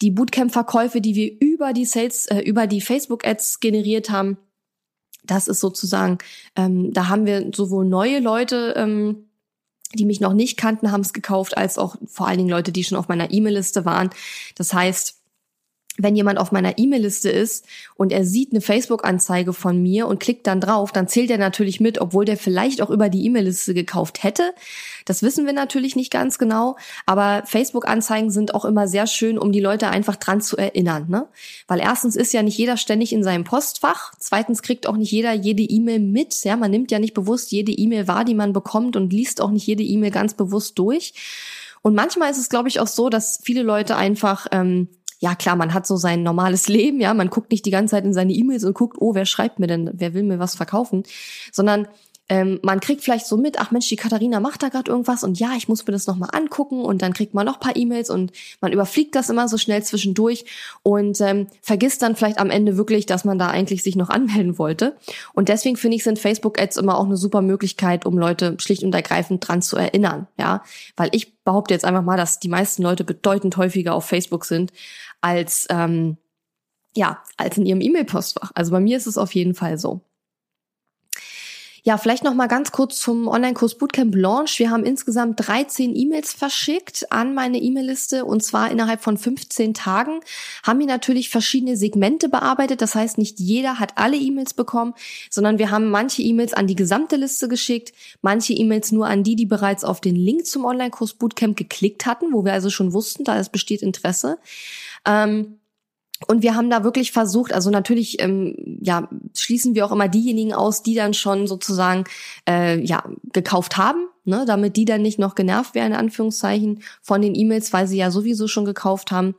Die 0.00 0.10
Bootcamp-Verkäufe, 0.10 1.00
die 1.00 1.14
wir 1.14 1.32
über 1.40 1.72
die 1.72 1.84
Sales, 1.84 2.26
äh, 2.26 2.40
über 2.40 2.66
die 2.66 2.80
Facebook-Ads 2.80 3.60
generiert 3.60 4.10
haben, 4.10 4.38
das 5.24 5.48
ist 5.48 5.60
sozusagen, 5.60 6.18
ähm, 6.56 6.92
da 6.92 7.08
haben 7.08 7.26
wir 7.26 7.50
sowohl 7.54 7.84
neue 7.84 8.20
Leute, 8.20 8.74
ähm, 8.76 9.26
die 9.94 10.06
mich 10.06 10.20
noch 10.20 10.32
nicht 10.32 10.56
kannten, 10.56 10.92
haben 10.92 11.00
es 11.02 11.12
gekauft, 11.12 11.56
als 11.56 11.76
auch 11.76 11.96
vor 12.06 12.28
allen 12.28 12.38
Dingen 12.38 12.50
Leute, 12.50 12.72
die 12.72 12.84
schon 12.84 12.96
auf 12.96 13.08
meiner 13.08 13.30
E-Mail-Liste 13.30 13.84
waren. 13.84 14.10
Das 14.54 14.72
heißt, 14.72 15.19
wenn 15.98 16.16
jemand 16.16 16.38
auf 16.38 16.52
meiner 16.52 16.78
E-Mail-Liste 16.78 17.30
ist 17.30 17.66
und 17.94 18.12
er 18.12 18.24
sieht 18.24 18.52
eine 18.52 18.60
Facebook-Anzeige 18.60 19.52
von 19.52 19.82
mir 19.82 20.06
und 20.06 20.20
klickt 20.20 20.46
dann 20.46 20.60
drauf, 20.60 20.92
dann 20.92 21.08
zählt 21.08 21.30
er 21.30 21.38
natürlich 21.38 21.80
mit, 21.80 22.00
obwohl 22.00 22.24
der 22.24 22.36
vielleicht 22.36 22.80
auch 22.80 22.90
über 22.90 23.08
die 23.08 23.24
E-Mail-Liste 23.26 23.74
gekauft 23.74 24.22
hätte. 24.22 24.54
Das 25.04 25.22
wissen 25.22 25.46
wir 25.46 25.52
natürlich 25.52 25.96
nicht 25.96 26.12
ganz 26.12 26.38
genau, 26.38 26.76
aber 27.06 27.42
Facebook-Anzeigen 27.46 28.30
sind 28.30 28.54
auch 28.54 28.64
immer 28.64 28.88
sehr 28.88 29.06
schön, 29.06 29.38
um 29.38 29.52
die 29.52 29.60
Leute 29.60 29.88
einfach 29.88 30.16
dran 30.16 30.40
zu 30.40 30.56
erinnern. 30.56 31.06
Ne? 31.08 31.26
Weil 31.66 31.80
erstens 31.80 32.16
ist 32.16 32.32
ja 32.32 32.42
nicht 32.42 32.58
jeder 32.58 32.76
ständig 32.76 33.12
in 33.12 33.24
seinem 33.24 33.44
Postfach, 33.44 34.12
zweitens 34.18 34.62
kriegt 34.62 34.86
auch 34.86 34.96
nicht 34.96 35.12
jeder 35.12 35.32
jede 35.32 35.62
E-Mail 35.62 36.00
mit. 36.00 36.44
Ja, 36.44 36.56
man 36.56 36.70
nimmt 36.70 36.90
ja 36.90 36.98
nicht 36.98 37.14
bewusst 37.14 37.50
jede 37.52 37.72
E-Mail 37.72 38.08
wahr, 38.08 38.24
die 38.24 38.34
man 38.34 38.52
bekommt 38.52 38.96
und 38.96 39.12
liest 39.12 39.40
auch 39.40 39.50
nicht 39.50 39.66
jede 39.66 39.82
E-Mail 39.82 40.10
ganz 40.10 40.34
bewusst 40.34 40.78
durch. 40.78 41.14
Und 41.82 41.94
manchmal 41.94 42.30
ist 42.30 42.38
es, 42.38 42.50
glaube 42.50 42.68
ich, 42.68 42.78
auch 42.78 42.86
so, 42.86 43.08
dass 43.08 43.40
viele 43.42 43.62
Leute 43.62 43.96
einfach 43.96 44.46
ähm, 44.52 44.88
ja 45.20 45.34
klar, 45.34 45.54
man 45.54 45.72
hat 45.74 45.86
so 45.86 45.96
sein 45.96 46.22
normales 46.22 46.66
Leben, 46.66 47.00
ja, 47.00 47.14
man 47.14 47.30
guckt 47.30 47.52
nicht 47.52 47.66
die 47.66 47.70
ganze 47.70 47.92
Zeit 47.92 48.04
in 48.04 48.14
seine 48.14 48.32
E-Mails 48.32 48.64
und 48.64 48.74
guckt, 48.74 48.96
oh, 49.00 49.14
wer 49.14 49.26
schreibt 49.26 49.58
mir 49.58 49.66
denn, 49.66 49.90
wer 49.92 50.14
will 50.14 50.22
mir 50.22 50.38
was 50.38 50.54
verkaufen, 50.54 51.04
sondern 51.52 51.86
ähm, 52.30 52.60
man 52.62 52.78
kriegt 52.78 53.02
vielleicht 53.02 53.26
so 53.26 53.36
mit, 53.36 53.58
ach 53.58 53.72
Mensch, 53.72 53.88
die 53.88 53.96
Katharina 53.96 54.38
macht 54.38 54.62
da 54.62 54.68
gerade 54.68 54.88
irgendwas 54.88 55.24
und 55.24 55.40
ja, 55.40 55.50
ich 55.56 55.68
muss 55.68 55.84
mir 55.84 55.92
das 55.92 56.06
nochmal 56.06 56.30
angucken 56.32 56.82
und 56.84 57.02
dann 57.02 57.12
kriegt 57.12 57.34
man 57.34 57.44
noch 57.44 57.58
paar 57.58 57.74
E-Mails 57.74 58.08
und 58.08 58.30
man 58.60 58.72
überfliegt 58.72 59.16
das 59.16 59.30
immer 59.30 59.48
so 59.48 59.58
schnell 59.58 59.82
zwischendurch 59.82 60.44
und 60.84 61.20
ähm, 61.20 61.48
vergisst 61.60 62.02
dann 62.02 62.14
vielleicht 62.14 62.38
am 62.38 62.50
Ende 62.50 62.76
wirklich, 62.76 63.04
dass 63.04 63.24
man 63.24 63.38
da 63.38 63.48
eigentlich 63.48 63.82
sich 63.82 63.96
noch 63.96 64.10
anmelden 64.10 64.58
wollte. 64.58 64.96
Und 65.34 65.48
deswegen 65.48 65.76
finde 65.76 65.96
ich, 65.96 66.04
sind 66.04 66.20
Facebook-Ads 66.20 66.76
immer 66.76 66.98
auch 66.98 67.04
eine 67.04 67.16
super 67.16 67.42
Möglichkeit, 67.42 68.06
um 68.06 68.16
Leute 68.16 68.56
schlicht 68.60 68.84
und 68.84 68.94
ergreifend 68.94 69.46
dran 69.46 69.60
zu 69.60 69.76
erinnern, 69.76 70.28
ja, 70.38 70.62
weil 70.96 71.08
ich 71.12 71.42
behaupte 71.42 71.74
jetzt 71.74 71.84
einfach 71.84 72.04
mal, 72.04 72.16
dass 72.16 72.38
die 72.38 72.48
meisten 72.48 72.84
Leute 72.84 73.02
bedeutend 73.02 73.56
häufiger 73.56 73.92
auf 73.94 74.04
Facebook 74.04 74.44
sind 74.44 74.72
als 75.20 75.66
ähm, 75.70 76.16
ja, 76.94 77.22
als 77.36 77.56
in 77.56 77.66
ihrem 77.66 77.80
E-Mail-Postfach. 77.80 78.50
Also 78.54 78.72
bei 78.72 78.80
mir 78.80 78.96
ist 78.96 79.06
es 79.06 79.18
auf 79.18 79.34
jeden 79.34 79.54
Fall 79.54 79.78
so. 79.78 80.00
Ja, 81.82 81.96
vielleicht 81.96 82.24
noch 82.24 82.34
mal 82.34 82.46
ganz 82.46 82.72
kurz 82.72 82.98
zum 82.98 83.26
Online-Kurs 83.26 83.76
Bootcamp 83.78 84.14
Launch. 84.14 84.58
Wir 84.58 84.70
haben 84.70 84.84
insgesamt 84.84 85.46
13 85.46 85.96
E-Mails 85.96 86.34
verschickt 86.34 87.10
an 87.10 87.32
meine 87.32 87.58
E-Mail-Liste 87.58 88.26
und 88.26 88.42
zwar 88.42 88.70
innerhalb 88.70 89.00
von 89.00 89.16
15 89.16 89.72
Tagen. 89.72 90.20
Haben 90.62 90.80
wir 90.80 90.86
natürlich 90.86 91.30
verschiedene 91.30 91.78
Segmente 91.78 92.28
bearbeitet. 92.28 92.82
Das 92.82 92.94
heißt, 92.94 93.16
nicht 93.16 93.40
jeder 93.40 93.78
hat 93.78 93.96
alle 93.96 94.16
E-Mails 94.16 94.52
bekommen, 94.52 94.92
sondern 95.30 95.58
wir 95.58 95.70
haben 95.70 95.88
manche 95.88 96.20
E-Mails 96.20 96.52
an 96.52 96.66
die 96.66 96.76
gesamte 96.76 97.16
Liste 97.16 97.48
geschickt, 97.48 97.94
manche 98.20 98.52
E-Mails 98.52 98.92
nur 98.92 99.06
an 99.06 99.22
die, 99.22 99.36
die 99.36 99.46
bereits 99.46 99.82
auf 99.82 100.02
den 100.02 100.16
Link 100.16 100.46
zum 100.46 100.66
Online-Kurs 100.66 101.14
Bootcamp 101.14 101.56
geklickt 101.56 102.04
hatten, 102.04 102.32
wo 102.32 102.44
wir 102.44 102.52
also 102.52 102.68
schon 102.68 102.92
wussten, 102.92 103.24
da 103.24 103.38
es 103.38 103.48
besteht 103.48 103.80
Interesse. 103.80 104.38
Ähm, 105.06 105.59
und 106.26 106.42
wir 106.42 106.54
haben 106.54 106.70
da 106.70 106.84
wirklich 106.84 107.12
versucht, 107.12 107.52
also 107.52 107.70
natürlich 107.70 108.22
ähm, 108.22 108.78
ja, 108.82 109.08
schließen 109.34 109.74
wir 109.74 109.86
auch 109.86 109.92
immer 109.92 110.08
diejenigen 110.08 110.52
aus, 110.52 110.82
die 110.82 110.94
dann 110.94 111.14
schon 111.14 111.46
sozusagen 111.46 112.04
äh, 112.48 112.78
ja, 112.84 113.04
gekauft 113.32 113.76
haben, 113.76 114.06
ne, 114.24 114.44
damit 114.46 114.76
die 114.76 114.84
dann 114.84 115.02
nicht 115.02 115.18
noch 115.18 115.34
genervt 115.34 115.74
werden, 115.74 115.92
in 115.92 115.98
Anführungszeichen, 115.98 116.82
von 117.00 117.22
den 117.22 117.34
E-Mails, 117.34 117.72
weil 117.72 117.86
sie 117.86 117.96
ja 117.96 118.10
sowieso 118.10 118.48
schon 118.48 118.64
gekauft 118.64 119.10
haben. 119.10 119.34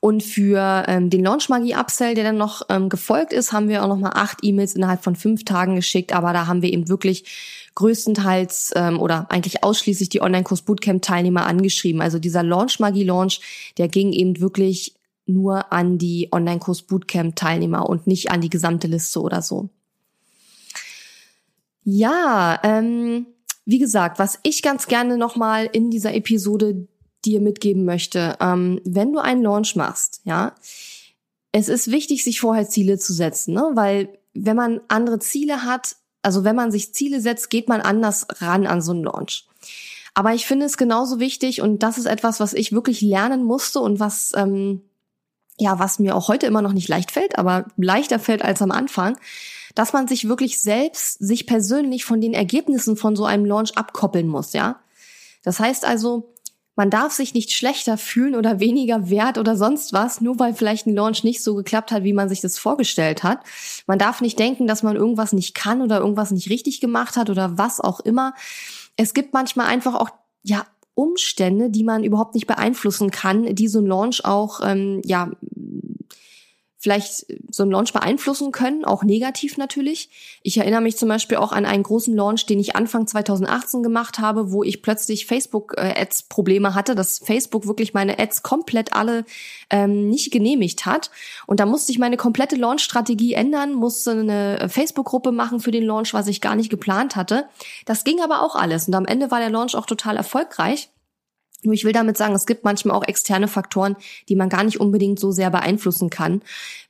Und 0.00 0.22
für 0.22 0.84
ähm, 0.86 1.10
den 1.10 1.24
Launch 1.24 1.48
Magie 1.48 1.74
Upsell, 1.74 2.14
der 2.14 2.24
dann 2.24 2.38
noch 2.38 2.62
ähm, 2.68 2.88
gefolgt 2.88 3.32
ist, 3.32 3.52
haben 3.52 3.68
wir 3.68 3.82
auch 3.82 3.88
noch 3.88 3.98
mal 3.98 4.12
acht 4.14 4.38
E-Mails 4.42 4.74
innerhalb 4.74 5.02
von 5.02 5.16
fünf 5.16 5.44
Tagen 5.44 5.74
geschickt. 5.74 6.14
Aber 6.14 6.32
da 6.32 6.46
haben 6.46 6.62
wir 6.62 6.72
eben 6.72 6.88
wirklich 6.88 7.70
größtenteils 7.74 8.72
ähm, 8.76 9.00
oder 9.00 9.26
eigentlich 9.30 9.62
ausschließlich 9.64 10.08
die 10.08 10.22
Online-Kurs 10.22 10.62
Bootcamp 10.62 11.02
Teilnehmer 11.02 11.46
angeschrieben. 11.46 12.00
Also 12.00 12.18
dieser 12.18 12.42
Launch 12.42 12.80
Magie 12.80 13.04
Launch, 13.04 13.40
der 13.76 13.88
ging 13.88 14.12
eben 14.12 14.40
wirklich 14.40 14.94
nur 15.28 15.72
an 15.72 15.98
die 15.98 16.28
Online-Kurs 16.32 16.82
Bootcamp 16.82 17.36
Teilnehmer 17.36 17.88
und 17.88 18.06
nicht 18.06 18.30
an 18.30 18.40
die 18.40 18.50
gesamte 18.50 18.86
Liste 18.86 19.20
oder 19.20 19.42
so. 19.42 19.68
Ja, 21.84 22.60
ähm, 22.64 23.26
wie 23.64 23.78
gesagt, 23.78 24.18
was 24.18 24.38
ich 24.42 24.62
ganz 24.62 24.86
gerne 24.86 25.16
nochmal 25.16 25.68
in 25.72 25.90
dieser 25.90 26.14
Episode 26.14 26.88
dir 27.24 27.40
mitgeben 27.40 27.84
möchte, 27.84 28.36
ähm, 28.40 28.80
wenn 28.84 29.12
du 29.12 29.18
einen 29.18 29.42
Launch 29.42 29.76
machst, 29.76 30.20
ja, 30.24 30.54
es 31.52 31.68
ist 31.68 31.90
wichtig, 31.90 32.24
sich 32.24 32.40
vorher 32.40 32.68
Ziele 32.68 32.98
zu 32.98 33.12
setzen, 33.12 33.54
ne? 33.54 33.70
weil 33.74 34.18
wenn 34.34 34.56
man 34.56 34.80
andere 34.88 35.18
Ziele 35.18 35.64
hat, 35.64 35.96
also 36.22 36.44
wenn 36.44 36.56
man 36.56 36.70
sich 36.70 36.94
Ziele 36.94 37.20
setzt, 37.20 37.50
geht 37.50 37.68
man 37.68 37.80
anders 37.80 38.26
ran 38.40 38.66
an 38.66 38.82
so 38.82 38.92
einen 38.92 39.04
Launch. 39.04 39.46
Aber 40.14 40.34
ich 40.34 40.46
finde 40.46 40.66
es 40.66 40.76
genauso 40.76 41.20
wichtig 41.20 41.62
und 41.62 41.82
das 41.82 41.96
ist 41.96 42.06
etwas, 42.06 42.40
was 42.40 42.52
ich 42.52 42.72
wirklich 42.72 43.00
lernen 43.00 43.44
musste 43.44 43.80
und 43.80 44.00
was 44.00 44.32
ähm, 44.36 44.82
ja, 45.58 45.78
was 45.78 45.98
mir 45.98 46.14
auch 46.14 46.28
heute 46.28 46.46
immer 46.46 46.62
noch 46.62 46.72
nicht 46.72 46.88
leicht 46.88 47.10
fällt, 47.10 47.38
aber 47.38 47.66
leichter 47.76 48.18
fällt 48.18 48.42
als 48.42 48.62
am 48.62 48.70
Anfang, 48.70 49.18
dass 49.74 49.92
man 49.92 50.08
sich 50.08 50.28
wirklich 50.28 50.60
selbst, 50.60 51.18
sich 51.18 51.46
persönlich 51.46 52.04
von 52.04 52.20
den 52.20 52.34
Ergebnissen 52.34 52.96
von 52.96 53.16
so 53.16 53.24
einem 53.24 53.44
Launch 53.44 53.76
abkoppeln 53.76 54.28
muss, 54.28 54.52
ja. 54.52 54.80
Das 55.44 55.60
heißt 55.60 55.84
also, 55.84 56.32
man 56.78 56.90
darf 56.90 57.12
sich 57.12 57.34
nicht 57.34 57.50
schlechter 57.50 57.98
fühlen 57.98 58.36
oder 58.36 58.60
weniger 58.60 59.10
wert 59.10 59.36
oder 59.36 59.56
sonst 59.56 59.92
was, 59.92 60.20
nur 60.20 60.38
weil 60.38 60.54
vielleicht 60.54 60.86
ein 60.86 60.94
Launch 60.94 61.24
nicht 61.24 61.42
so 61.42 61.56
geklappt 61.56 61.90
hat, 61.90 62.04
wie 62.04 62.12
man 62.12 62.28
sich 62.28 62.40
das 62.40 62.56
vorgestellt 62.56 63.24
hat. 63.24 63.40
Man 63.88 63.98
darf 63.98 64.20
nicht 64.20 64.38
denken, 64.38 64.68
dass 64.68 64.84
man 64.84 64.94
irgendwas 64.94 65.32
nicht 65.32 65.56
kann 65.56 65.82
oder 65.82 65.98
irgendwas 65.98 66.30
nicht 66.30 66.50
richtig 66.50 66.80
gemacht 66.80 67.16
hat 67.16 67.30
oder 67.30 67.58
was 67.58 67.80
auch 67.80 67.98
immer. 67.98 68.32
Es 68.94 69.12
gibt 69.12 69.34
manchmal 69.34 69.66
einfach 69.66 69.96
auch, 69.96 70.10
ja, 70.44 70.66
Umstände, 70.98 71.70
die 71.70 71.84
man 71.84 72.02
überhaupt 72.02 72.34
nicht 72.34 72.48
beeinflussen 72.48 73.12
kann, 73.12 73.54
die 73.54 73.68
so 73.68 73.78
ein 73.78 73.86
Launch 73.86 74.24
auch 74.24 74.60
ähm, 74.64 75.00
ja 75.04 75.30
vielleicht 76.80 77.26
so 77.50 77.64
einen 77.64 77.72
Launch 77.72 77.92
beeinflussen 77.92 78.52
können, 78.52 78.84
auch 78.84 79.02
negativ 79.02 79.58
natürlich. 79.58 80.10
Ich 80.42 80.58
erinnere 80.58 80.80
mich 80.80 80.96
zum 80.96 81.08
Beispiel 81.08 81.36
auch 81.38 81.50
an 81.50 81.66
einen 81.66 81.82
großen 81.82 82.14
Launch, 82.14 82.46
den 82.46 82.60
ich 82.60 82.76
Anfang 82.76 83.08
2018 83.08 83.82
gemacht 83.82 84.20
habe, 84.20 84.52
wo 84.52 84.62
ich 84.62 84.80
plötzlich 84.80 85.26
Facebook-Ads-Probleme 85.26 86.74
hatte, 86.74 86.94
dass 86.94 87.18
Facebook 87.18 87.66
wirklich 87.66 87.94
meine 87.94 88.20
Ads 88.20 88.44
komplett 88.44 88.92
alle 88.92 89.24
ähm, 89.70 90.08
nicht 90.08 90.30
genehmigt 90.30 90.86
hat. 90.86 91.10
Und 91.48 91.58
da 91.58 91.66
musste 91.66 91.90
ich 91.90 91.98
meine 91.98 92.16
komplette 92.16 92.54
Launch-Strategie 92.54 93.34
ändern, 93.34 93.74
musste 93.74 94.12
eine 94.12 94.68
Facebook-Gruppe 94.68 95.32
machen 95.32 95.58
für 95.58 95.72
den 95.72 95.84
Launch, 95.84 96.14
was 96.14 96.28
ich 96.28 96.40
gar 96.40 96.54
nicht 96.54 96.70
geplant 96.70 97.16
hatte. 97.16 97.48
Das 97.86 98.04
ging 98.04 98.20
aber 98.20 98.42
auch 98.42 98.54
alles. 98.54 98.86
Und 98.86 98.94
am 98.94 99.04
Ende 99.04 99.32
war 99.32 99.40
der 99.40 99.50
Launch 99.50 99.74
auch 99.74 99.86
total 99.86 100.16
erfolgreich. 100.16 100.90
Nur 101.64 101.74
ich 101.74 101.84
will 101.84 101.92
damit 101.92 102.16
sagen, 102.16 102.34
es 102.34 102.46
gibt 102.46 102.64
manchmal 102.64 102.96
auch 102.96 103.04
externe 103.04 103.48
Faktoren, 103.48 103.96
die 104.28 104.36
man 104.36 104.48
gar 104.48 104.62
nicht 104.62 104.80
unbedingt 104.80 105.18
so 105.18 105.32
sehr 105.32 105.50
beeinflussen 105.50 106.08
kann. 106.08 106.42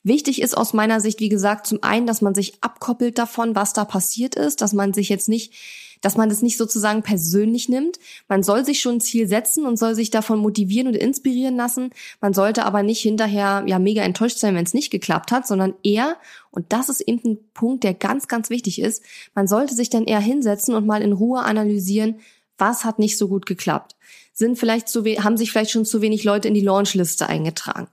Wichtig 0.03 0.43
ist 0.43 0.57
aus 0.57 0.75
meiner 0.75 1.01
Sicht, 1.01 1.21
wie 1.21 1.31
gesagt, 1.31 1.67
zum 1.67 1.83
einen, 1.83 2.07
dass 2.07 2.21
man 2.21 2.35
sich 2.35 2.55
abkoppelt 2.61 3.19
davon, 3.19 3.55
was 3.55 3.73
da 3.73 3.85
passiert 3.87 4.35
ist, 4.35 4.61
dass 4.61 4.75
man 4.75 4.93
sich 4.93 5.09
jetzt 5.09 5.29
nicht, 5.29 5.55
dass 6.03 6.17
man 6.17 6.29
das 6.29 6.43
nicht 6.43 6.59
sozusagen 6.59 7.03
persönlich 7.03 7.71
nimmt. 7.71 7.99
Man 8.29 8.43
soll 8.43 8.65
sich 8.65 8.81
schon 8.81 8.97
ein 8.97 9.01
Ziel 9.01 9.27
setzen 9.27 9.65
und 9.65 9.79
soll 9.79 9.95
sich 9.95 10.11
davon 10.11 10.39
motivieren 10.39 10.89
und 10.89 10.95
inspirieren 10.95 11.57
lassen. 11.57 11.91
Man 12.21 12.35
sollte 12.35 12.67
aber 12.67 12.83
nicht 12.83 13.01
hinterher 13.01 13.65
ja 13.67 13.79
mega 13.79 14.03
enttäuscht 14.03 14.39
sein, 14.39 14.55
wenn 14.55 14.65
es 14.65 14.75
nicht 14.75 14.91
geklappt 14.91 15.33
hat, 15.33 15.47
sondern 15.47 15.75
eher, 15.83 16.19
und 16.51 16.73
das 16.75 16.91
ist 16.91 17.01
eben 17.01 17.21
ein 17.25 17.39
Punkt, 17.55 17.85
der 17.85 17.95
ganz, 17.95 18.29
ganz 18.29 18.51
wichtig 18.51 18.81
ist, 18.81 19.03
man 19.35 19.49
sollte 19.49 19.75
sich 19.75 19.89
dann 19.89 20.05
eher 20.05 20.21
hinsetzen 20.21 20.75
und 20.75 20.87
mal 20.87 21.03
in 21.03 21.13
Ruhe 21.13 21.41
analysieren, 21.41 22.21
was 22.59 22.85
hat 22.85 22.99
nicht 22.99 23.17
so 23.17 23.29
gut 23.29 23.47
geklappt? 23.47 23.97
Sind 24.39 24.57
vielleicht 24.57 24.89
zu 24.89 25.05
haben 25.05 25.37
sich 25.37 25.51
vielleicht 25.51 25.73
schon 25.73 25.85
zu 25.85 26.01
wenig 26.01 26.23
Leute 26.23 26.47
in 26.47 26.55
die 26.55 26.61
Launchliste 26.61 27.29
eingetragen? 27.29 27.89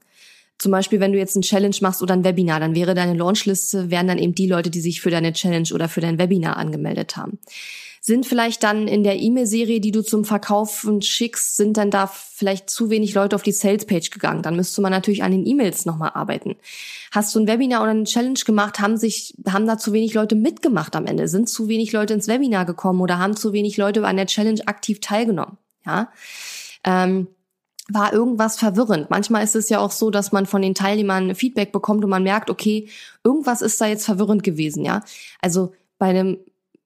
zum 0.58 0.72
Beispiel, 0.72 1.00
wenn 1.00 1.12
du 1.12 1.18
jetzt 1.18 1.36
ein 1.36 1.42
Challenge 1.42 1.76
machst 1.80 2.02
oder 2.02 2.14
ein 2.14 2.24
Webinar, 2.24 2.60
dann 2.60 2.74
wäre 2.74 2.94
deine 2.94 3.14
Launchliste, 3.14 3.90
wären 3.90 4.08
dann 4.08 4.18
eben 4.18 4.34
die 4.34 4.46
Leute, 4.46 4.70
die 4.70 4.80
sich 4.80 5.00
für 5.00 5.10
deine 5.10 5.32
Challenge 5.32 5.68
oder 5.74 5.88
für 5.88 6.00
dein 6.00 6.18
Webinar 6.18 6.56
angemeldet 6.56 7.16
haben. 7.16 7.38
Sind 8.00 8.24
vielleicht 8.24 8.62
dann 8.62 8.86
in 8.86 9.02
der 9.02 9.18
E-Mail-Serie, 9.18 9.80
die 9.80 9.90
du 9.90 10.00
zum 10.00 10.24
Verkaufen 10.24 11.02
schickst, 11.02 11.56
sind 11.56 11.76
dann 11.76 11.90
da 11.90 12.06
vielleicht 12.06 12.70
zu 12.70 12.88
wenig 12.88 13.12
Leute 13.14 13.34
auf 13.34 13.42
die 13.42 13.52
Sales-Page 13.52 14.10
gegangen? 14.10 14.42
Dann 14.42 14.54
müsste 14.54 14.80
man 14.80 14.92
natürlich 14.92 15.24
an 15.24 15.32
den 15.32 15.44
E-Mails 15.44 15.84
nochmal 15.84 16.12
arbeiten. 16.14 16.54
Hast 17.10 17.34
du 17.34 17.40
ein 17.40 17.48
Webinar 17.48 17.82
oder 17.82 17.90
eine 17.90 18.04
Challenge 18.04 18.38
gemacht, 18.46 18.78
haben 18.78 18.96
sich, 18.96 19.34
haben 19.46 19.66
da 19.66 19.76
zu 19.76 19.92
wenig 19.92 20.14
Leute 20.14 20.36
mitgemacht 20.36 20.94
am 20.94 21.06
Ende? 21.06 21.26
Sind 21.26 21.48
zu 21.48 21.68
wenig 21.68 21.92
Leute 21.92 22.14
ins 22.14 22.28
Webinar 22.28 22.64
gekommen 22.64 23.00
oder 23.00 23.18
haben 23.18 23.36
zu 23.36 23.52
wenig 23.52 23.76
Leute 23.76 24.06
an 24.06 24.16
der 24.16 24.26
Challenge 24.26 24.60
aktiv 24.66 25.00
teilgenommen? 25.00 25.58
Ja. 25.86 26.10
Ähm, 26.84 27.28
war 27.88 28.12
irgendwas 28.12 28.58
verwirrend. 28.58 29.10
Manchmal 29.10 29.44
ist 29.44 29.54
es 29.54 29.68
ja 29.68 29.78
auch 29.78 29.92
so, 29.92 30.10
dass 30.10 30.32
man 30.32 30.46
von 30.46 30.60
den 30.60 30.74
Teilnehmern 30.74 31.34
Feedback 31.34 31.70
bekommt 31.70 32.02
und 32.02 32.10
man 32.10 32.24
merkt, 32.24 32.50
okay, 32.50 32.88
irgendwas 33.22 33.62
ist 33.62 33.80
da 33.80 33.86
jetzt 33.86 34.04
verwirrend 34.04 34.42
gewesen, 34.42 34.84
ja. 34.84 35.02
Also 35.40 35.72
bei 35.98 36.06
einem 36.06 36.38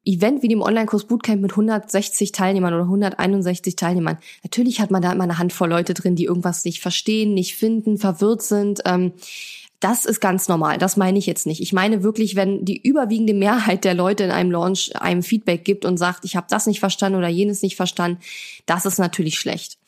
Event 0.05 0.43
wie 0.43 0.49
dem 0.49 0.63
Online-Kurs 0.63 1.07
Bootcamp 1.07 1.43
mit 1.43 1.53
160 1.53 2.33
Teilnehmern 2.33 2.73
oder 2.73 2.85
161 2.85 3.77
Teilnehmern. 3.77 4.19
Natürlich 4.43 4.81
hat 4.81 4.91
man 4.91 5.03
da 5.03 5.13
immer 5.13 5.25
eine 5.25 5.39
Handvoll 5.39 5.69
Leute 5.69 5.93
drin, 5.93 6.17
die 6.17 6.25
irgendwas 6.25 6.65
nicht 6.65 6.81
verstehen, 6.81 7.35
nicht 7.35 7.55
finden, 7.55 7.99
verwirrt 7.99 8.43
sind. 8.43 8.81
Ähm, 8.87 9.13
das 9.81 10.05
ist 10.05 10.21
ganz 10.21 10.47
normal. 10.47 10.77
Das 10.77 10.99
meine 10.99 11.19
ich 11.19 11.27
jetzt 11.27 11.47
nicht. 11.47 11.63
Ich 11.63 11.73
meine 11.73 12.03
wirklich, 12.03 12.37
wenn 12.37 12.65
die 12.65 12.81
überwiegende 12.81 13.33
Mehrheit 13.33 13.85
der 13.85 13.95
Leute 13.95 14.25
in 14.25 14.31
einem 14.31 14.51
Launch 14.51 14.95
einem 14.95 15.23
Feedback 15.23 15.65
gibt 15.65 15.87
und 15.87 15.97
sagt, 15.97 16.25
ich 16.27 16.37
habe 16.37 16.47
das 16.51 16.67
nicht 16.67 16.81
verstanden 16.81 17.19
oder 17.19 17.29
jenes 17.29 17.63
nicht 17.63 17.77
verstanden, 17.77 18.21
das 18.67 18.85
ist 18.85 18.99
natürlich 18.99 19.39
schlecht. 19.39 19.79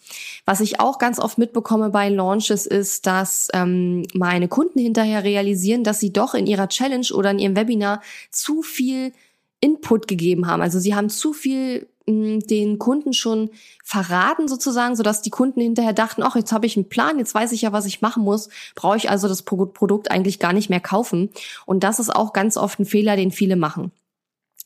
Was 0.47 0.61
ich 0.61 0.81
auch 0.81 0.99
ganz 0.99 1.19
oft 1.19 1.39
mitbekomme 1.39 1.91
bei 1.91 2.09
Launches 2.09 2.67
ist, 2.67 3.07
dass 3.07 3.49
ähm, 3.53 4.07
meine 4.15 4.49
Kunden 4.49 4.79
hinterher 4.79 5.25
realisieren, 5.25 5.85
dass 5.85 6.01
sie 6.01 6.13
doch 6.13 6.35
in 6.35 6.47
ihrer 6.47 6.69
Challenge 6.69 7.07
oder 7.13 7.31
in 7.31 7.39
ihrem 7.39 7.57
Webinar 7.57 8.03
zu 8.31 8.63
viel 8.63 9.13
Input 9.61 10.09
gegeben 10.09 10.47
haben. 10.47 10.63
Also 10.63 10.81
sie 10.81 10.95
haben 10.95 11.09
zu 11.09 11.33
viel 11.33 11.87
den 12.07 12.79
Kunden 12.79 13.13
schon 13.13 13.51
verraten 13.85 14.49
sozusagen, 14.49 14.97
sodass 14.97 15.23
die 15.23 15.31
Kunden 15.31 15.61
hinterher 15.61 15.93
dachten, 15.93 16.23
ach, 16.23 16.37
jetzt 16.37 16.53
habe 16.53 16.67
ich 16.67 16.77
einen 16.77 16.89
Plan, 16.89 17.19
jetzt 17.19 17.35
weiß 17.35 17.53
ich 17.53 17.63
ja, 17.63 17.73
was 17.73 17.87
ich 17.87 18.01
machen 18.01 18.25
muss, 18.25 18.49
brauche 18.75 18.97
ich 18.97 19.11
also 19.11 19.29
das 19.29 19.43
Produkt 19.43 20.11
eigentlich 20.11 20.39
gar 20.39 20.53
nicht 20.53 20.71
mehr 20.71 20.81
kaufen. 20.81 21.31
Und 21.67 21.85
das 21.85 21.99
ist 21.99 22.15
auch 22.15 22.33
ganz 22.33 22.57
oft 22.57 22.81
ein 22.81 22.87
Fehler, 22.87 23.17
den 23.17 23.31
viele 23.31 23.57
machen. 23.57 23.93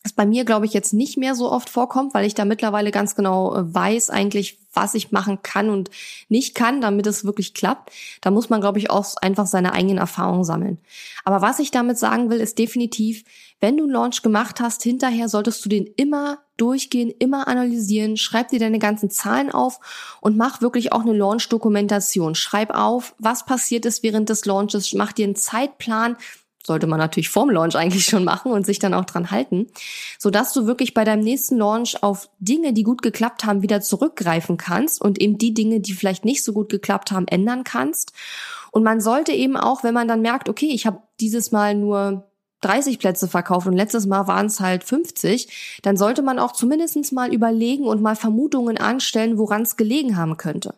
Was 0.06 0.12
bei 0.12 0.24
mir, 0.24 0.44
glaube 0.44 0.66
ich, 0.66 0.72
jetzt 0.72 0.94
nicht 0.94 1.18
mehr 1.18 1.34
so 1.34 1.50
oft 1.50 1.68
vorkommt, 1.68 2.14
weil 2.14 2.24
ich 2.24 2.34
da 2.34 2.44
mittlerweile 2.44 2.92
ganz 2.92 3.16
genau 3.16 3.56
äh, 3.56 3.74
weiß 3.74 4.10
eigentlich, 4.10 4.60
was 4.72 4.94
ich 4.94 5.10
machen 5.10 5.42
kann 5.42 5.68
und 5.68 5.90
nicht 6.28 6.54
kann, 6.54 6.80
damit 6.80 7.08
es 7.08 7.24
wirklich 7.24 7.54
klappt. 7.54 7.90
Da 8.20 8.30
muss 8.30 8.48
man, 8.48 8.60
glaube 8.60 8.78
ich, 8.78 8.88
auch 8.88 9.16
einfach 9.16 9.48
seine 9.48 9.72
eigenen 9.72 9.98
Erfahrungen 9.98 10.44
sammeln. 10.44 10.78
Aber 11.24 11.42
was 11.42 11.58
ich 11.58 11.72
damit 11.72 11.98
sagen 11.98 12.30
will, 12.30 12.38
ist 12.38 12.56
definitiv, 12.60 13.24
wenn 13.58 13.76
du 13.76 13.82
einen 13.82 13.94
Launch 13.94 14.22
gemacht 14.22 14.60
hast, 14.60 14.84
hinterher 14.84 15.28
solltest 15.28 15.64
du 15.64 15.68
den 15.68 15.88
immer 15.96 16.38
durchgehen, 16.56 17.10
immer 17.10 17.48
analysieren, 17.48 18.16
schreib 18.16 18.50
dir 18.50 18.60
deine 18.60 18.78
ganzen 18.78 19.10
Zahlen 19.10 19.50
auf 19.50 19.80
und 20.20 20.36
mach 20.36 20.60
wirklich 20.60 20.92
auch 20.92 21.00
eine 21.00 21.14
Launch-Dokumentation. 21.14 22.36
Schreib 22.36 22.72
auf, 22.72 23.16
was 23.18 23.44
passiert 23.44 23.86
ist 23.86 24.04
während 24.04 24.28
des 24.28 24.44
Launches, 24.44 24.92
mach 24.92 25.10
dir 25.10 25.24
einen 25.24 25.34
Zeitplan, 25.34 26.16
sollte 26.66 26.86
man 26.86 26.98
natürlich 26.98 27.30
vorm 27.30 27.50
Launch 27.50 27.76
eigentlich 27.76 28.04
schon 28.04 28.24
machen 28.24 28.52
und 28.52 28.66
sich 28.66 28.78
dann 28.78 28.94
auch 28.94 29.04
dran 29.04 29.30
halten, 29.30 29.68
so 30.18 30.30
dass 30.30 30.52
du 30.52 30.66
wirklich 30.66 30.94
bei 30.94 31.04
deinem 31.04 31.22
nächsten 31.22 31.56
Launch 31.56 32.02
auf 32.02 32.28
Dinge, 32.38 32.72
die 32.72 32.82
gut 32.82 33.02
geklappt 33.02 33.44
haben, 33.44 33.62
wieder 33.62 33.80
zurückgreifen 33.80 34.56
kannst 34.56 35.00
und 35.00 35.20
eben 35.20 35.38
die 35.38 35.54
Dinge, 35.54 35.80
die 35.80 35.94
vielleicht 35.94 36.24
nicht 36.24 36.44
so 36.44 36.52
gut 36.52 36.68
geklappt 36.68 37.10
haben, 37.12 37.28
ändern 37.28 37.64
kannst. 37.64 38.12
Und 38.70 38.82
man 38.82 39.00
sollte 39.00 39.32
eben 39.32 39.56
auch, 39.56 39.84
wenn 39.84 39.94
man 39.94 40.08
dann 40.08 40.20
merkt, 40.20 40.48
okay, 40.48 40.68
ich 40.68 40.86
habe 40.86 41.02
dieses 41.20 41.52
Mal 41.52 41.74
nur 41.74 42.24
30 42.62 42.98
Plätze 42.98 43.28
verkauft 43.28 43.66
und 43.66 43.74
letztes 43.74 44.06
Mal 44.06 44.26
waren 44.26 44.46
es 44.46 44.60
halt 44.60 44.82
50, 44.82 45.80
dann 45.82 45.96
sollte 45.96 46.22
man 46.22 46.38
auch 46.38 46.52
zumindestens 46.52 47.12
mal 47.12 47.32
überlegen 47.32 47.84
und 47.84 48.02
mal 48.02 48.16
Vermutungen 48.16 48.78
anstellen, 48.78 49.38
woran 49.38 49.62
es 49.62 49.76
gelegen 49.76 50.16
haben 50.16 50.36
könnte. 50.36 50.74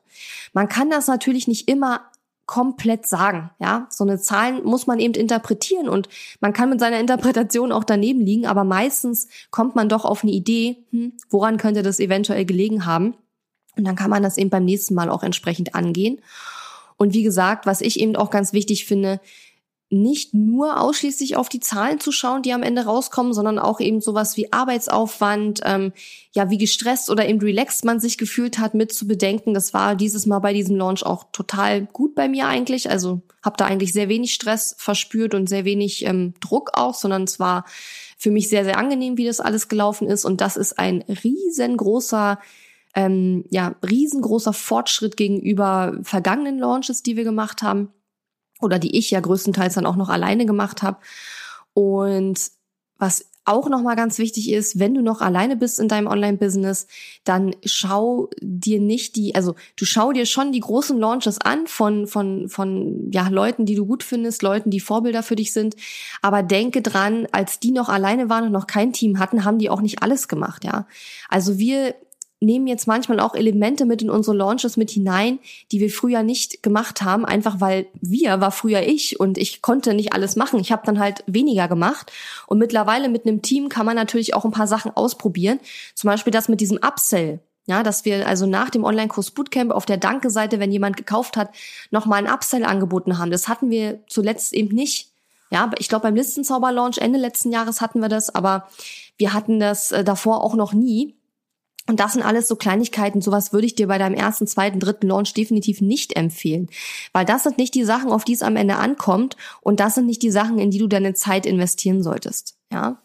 Man 0.53 0.69
kann 0.69 0.91
das 0.91 1.07
natürlich 1.07 1.49
nicht 1.49 1.69
immer 1.69 2.03
komplett 2.49 3.07
sagen. 3.07 3.51
Ja, 3.61 3.87
so 3.91 4.03
eine 4.03 4.19
Zahlen 4.19 4.65
muss 4.65 4.87
man 4.89 4.99
eben 4.99 5.15
interpretieren 5.15 5.89
und 5.89 6.09
man 6.41 6.55
kann 6.55 6.71
mit 6.71 6.81
seiner 6.81 6.99
Interpretation 6.99 7.71
auch 7.71 7.85
daneben 7.85 8.21
liegen, 8.21 8.47
aber 8.47 8.65
meistens 8.65 9.29
kommt 9.51 9.77
man 9.77 9.91
doch 9.91 10.07
auf 10.07 10.25
eine 10.25 10.33
Idee, 10.33 10.79
hm, 10.91 11.13
woran 11.29 11.59
könnte 11.59 11.83
das 11.83 12.01
eventuell 12.01 12.47
gelegen 12.47 12.87
haben. 12.87 13.15
Und 13.77 13.87
dann 13.87 13.97
kann 13.97 14.11
man 14.11 14.23
das 14.23 14.39
eben 14.39 14.51
beim 14.51 14.65
nächsten 14.65 14.95
Mal 14.95 15.11
auch 15.11 15.23
entsprechend 15.23 15.75
angehen. 15.75 16.21
Und 16.97 17.13
wie 17.13 17.23
gesagt, 17.23 17.67
was 17.67 17.83
ich 17.83 18.01
eben 18.01 18.17
auch 18.17 18.31
ganz 18.31 18.53
wichtig 18.53 18.87
finde, 18.87 19.21
nicht 19.91 20.35
nur 20.35 20.81
ausschließlich 20.81 21.37
auf 21.37 21.49
die 21.49 21.61
Zahlen 21.61 21.99
zu 21.99 22.13
schauen, 22.13 22.43
die 22.43 22.53
am 22.53 22.63
Ende 22.63 22.85
rauskommen, 22.85 23.33
sondern 23.33 23.59
auch 23.59 23.81
eben 23.81 24.03
sowas 24.03 24.37
wie 24.37 24.53
Arbeitsaufwand, 24.53 25.61
ähm, 25.65 25.93
ja, 26.33 26.51
wie 26.51 26.59
gestresst 26.59 27.09
oder 27.09 27.27
eben 27.27 27.41
relaxed 27.41 27.87
man 27.87 27.99
sich 27.99 28.19
gefühlt 28.19 28.59
hat, 28.59 28.75
mit 28.75 28.93
zu 28.93 29.07
bedenken. 29.07 29.55
Das 29.55 29.73
war 29.73 29.97
dieses 29.97 30.27
Mal 30.27 30.41
bei 30.41 30.53
diesem 30.53 30.77
Launch 30.77 31.07
auch 31.07 31.25
total 31.33 31.87
gut 31.87 32.15
bei 32.15 32.29
mir 32.29 32.47
eigentlich. 32.49 32.91
Also 32.91 33.23
habe 33.43 33.57
da 33.57 33.65
eigentlich 33.65 33.95
sehr 33.95 34.11
wenig 34.11 34.35
Stress 34.35 34.75
verspürt 34.79 35.35
und 35.35 35.49
sehr 35.49 35.65
wenig 35.65 36.05
ähm, 36.05 36.35
Druck 36.41 36.73
auch, 36.75 36.95
sondern 36.95 37.23
es 37.23 37.41
war 37.41 37.65
für 38.19 38.31
mich 38.31 38.51
sehr, 38.51 38.65
sehr 38.65 38.77
angenehm, 38.77 39.17
wie 39.17 39.27
das 39.27 39.41
alles 39.41 39.69
gelaufen 39.69 40.07
ist. 40.07 40.27
Und 40.27 40.43
das 40.43 40.59
ist 40.59 40.79
ein 40.79 41.03
riesengroßer 41.03 42.39
ähm, 42.95 43.45
ja, 43.51 43.77
riesengroßer 43.89 44.53
Fortschritt 44.53 45.17
gegenüber 45.17 45.99
vergangenen 46.03 46.59
Launches, 46.59 47.03
die 47.03 47.17
wir 47.17 47.25
gemacht 47.25 47.63
haben 47.63 47.93
oder 48.61 48.79
die 48.79 48.97
ich 48.97 49.11
ja 49.11 49.21
größtenteils 49.21 49.75
dann 49.75 49.87
auch 49.87 49.97
noch 49.97 50.09
alleine 50.09 50.47
gemacht 50.47 50.83
habe. 50.83 50.99
Und 51.75 52.51
was 52.99 53.27
auch 53.49 53.71
nochmal 53.71 53.97
ganz 53.97 54.19
wichtig 54.19 54.53
ist, 54.53 54.79
wenn 54.79 54.93
du 54.93 55.01
noch 55.01 55.23
alleine 55.23 55.57
bist 55.57 55.81
in 55.81 55.89
deinem 55.89 56.07
Online-Business, 56.07 56.87
dann 57.25 57.57
schau 57.65 58.29
dir 58.43 58.79
nicht 58.79 59.17
die, 59.17 59.35
also 59.35 59.55
du 59.77 59.87
schau 59.87 60.13
dir 60.13 60.27
schon 60.27 60.53
die 60.53 60.61
großen 60.61 60.99
Launches 60.99 61.41
an 61.41 61.67
von, 61.67 62.07
von, 62.07 62.51
von, 62.51 63.11
ja, 63.11 63.29
Leuten, 63.29 63.65
die 63.65 63.75
du 63.75 63.87
gut 63.87 64.03
findest, 64.03 64.43
Leuten, 64.43 64.71
die 64.71 64.81
Vorbilder 64.81 65.23
für 65.23 65.37
dich 65.37 65.55
sind. 65.55 65.77
Aber 66.21 66.43
denke 66.43 66.83
dran, 66.83 67.27
als 67.33 67.59
die 67.59 67.71
noch 67.71 67.89
alleine 67.89 68.29
waren 68.29 68.45
und 68.45 68.53
noch 68.53 68.67
kein 68.67 68.93
Team 68.93 69.19
hatten, 69.19 69.45
haben 69.45 69.59
die 69.59 69.71
auch 69.71 69.81
nicht 69.81 70.03
alles 70.03 70.29
gemacht, 70.29 70.65
ja. 70.65 70.87
Also 71.31 71.59
wir 71.59 71.95
nehmen 72.41 72.67
jetzt 72.67 72.87
manchmal 72.87 73.21
auch 73.21 73.35
Elemente 73.35 73.85
mit 73.85 74.03
in 74.03 74.11
unsere 74.11 74.37
Launches 74.37 74.77
mit 74.77 74.91
hinein, 74.91 75.39
die 75.73 75.81
wir 75.81 75.91
früher 75.91 76.23
nicht 76.23 76.63
gemacht 76.63 77.03
haben, 77.03 77.25
einfach 77.25 77.61
weil 77.61 77.87
wir 78.01 78.41
war 78.41 78.53
früher 78.53 78.83
ich 78.83 79.19
und 79.19 79.39
ich 79.39 79.63
konnte 79.63 79.95
nicht 79.95 80.13
alles 80.13 80.37
machen. 80.37 80.61
Ich 80.61 80.71
habe 80.71 80.87
dann 80.87 81.01
halt 81.01 81.25
weniger 81.27 81.69
gemacht 81.69 82.13
und 82.47 82.59
mittlerweile 82.59 83.09
mit 83.09 83.27
einem 83.27 83.43
Team 83.43 83.69
kann 83.69 83.87
man 83.87 83.97
natürlich 83.97 84.35
auch 84.35 84.45
ein 84.45 84.53
paar 84.53 84.69
Sachen 84.69 84.97
ausprobieren. 84.97 85.59
Zum 85.95 86.09
Beispiel 86.09 86.33
das 86.33 86.49
mit 86.49 86.61
diesem 86.61 86.79
Upsell. 86.79 87.41
Ja, 87.67 87.83
dass 87.83 88.07
wir 88.07 88.27
also 88.27 88.47
nach 88.47 88.71
dem 88.71 88.83
Online-Kurs 88.83 89.33
Bootcamp 89.33 89.73
auf 89.73 89.85
der 89.85 89.99
Danke-Seite, 89.99 90.59
wenn 90.59 90.73
jemand 90.73 90.97
gekauft 90.97 91.37
hat, 91.37 91.51
nochmal 91.91 92.25
ein 92.25 92.33
Upsell 92.33 92.65
angeboten 92.65 93.19
haben. 93.19 93.31
Das 93.31 93.47
hatten 93.47 93.69
wir 93.69 94.01
zuletzt 94.07 94.55
eben 94.55 94.75
nicht. 94.75 95.11
Ja, 95.51 95.71
ich 95.79 95.91
glaube 95.91 96.05
beim 96.05 96.15
Listenzauber-Launch 96.15 96.97
Ende 96.97 97.19
letzten 97.19 97.53
Jahres 97.53 97.83
hatten 97.83 98.01
wir 98.01 98.09
das, 98.09 98.35
aber 98.35 98.69
wir 99.19 99.35
hatten 99.35 99.61
das 99.61 99.93
äh, 99.93 100.03
davor 100.03 100.43
auch 100.43 100.55
noch 100.55 100.73
nie. 100.73 101.18
Und 101.89 102.01
das 102.01 102.13
sind 102.13 102.23
alles 102.23 102.47
so 102.47 102.55
Kleinigkeiten. 102.55 103.23
Sowas 103.23 103.53
würde 103.53 103.67
ich 103.67 103.75
dir 103.75 103.89
bei 103.89 103.97
deinem 103.97 104.15
ersten, 104.15 104.47
zweiten, 104.47 104.79
dritten 104.79 105.09
Launch 105.09 105.33
definitiv 105.33 105.81
nicht 105.81 106.17
empfehlen. 106.17 106.69
Weil 107.15 107.25
das 107.25 107.45
sind 107.45 107.57
nicht 107.57 107.75
die 107.75 107.85
Sachen, 107.85 108.13
auf 108.13 108.25
die 108.25 108.35
es 108.35 108.43
am 108.43 108.57
Ende 108.57 108.77
ankommt. 108.77 109.37
Und 109.63 109.81
das 109.81 109.95
sind 109.95 110.07
nicht 110.07 110.23
die 110.23 110.31
Sachen, 110.31 110.59
in 110.59 110.71
die 110.71 110.79
du 110.79 110.87
deine 110.87 111.15
Zeit 111.15 111.47
investieren 111.47 112.03
solltest. 112.03 112.57
Ja. 112.71 113.01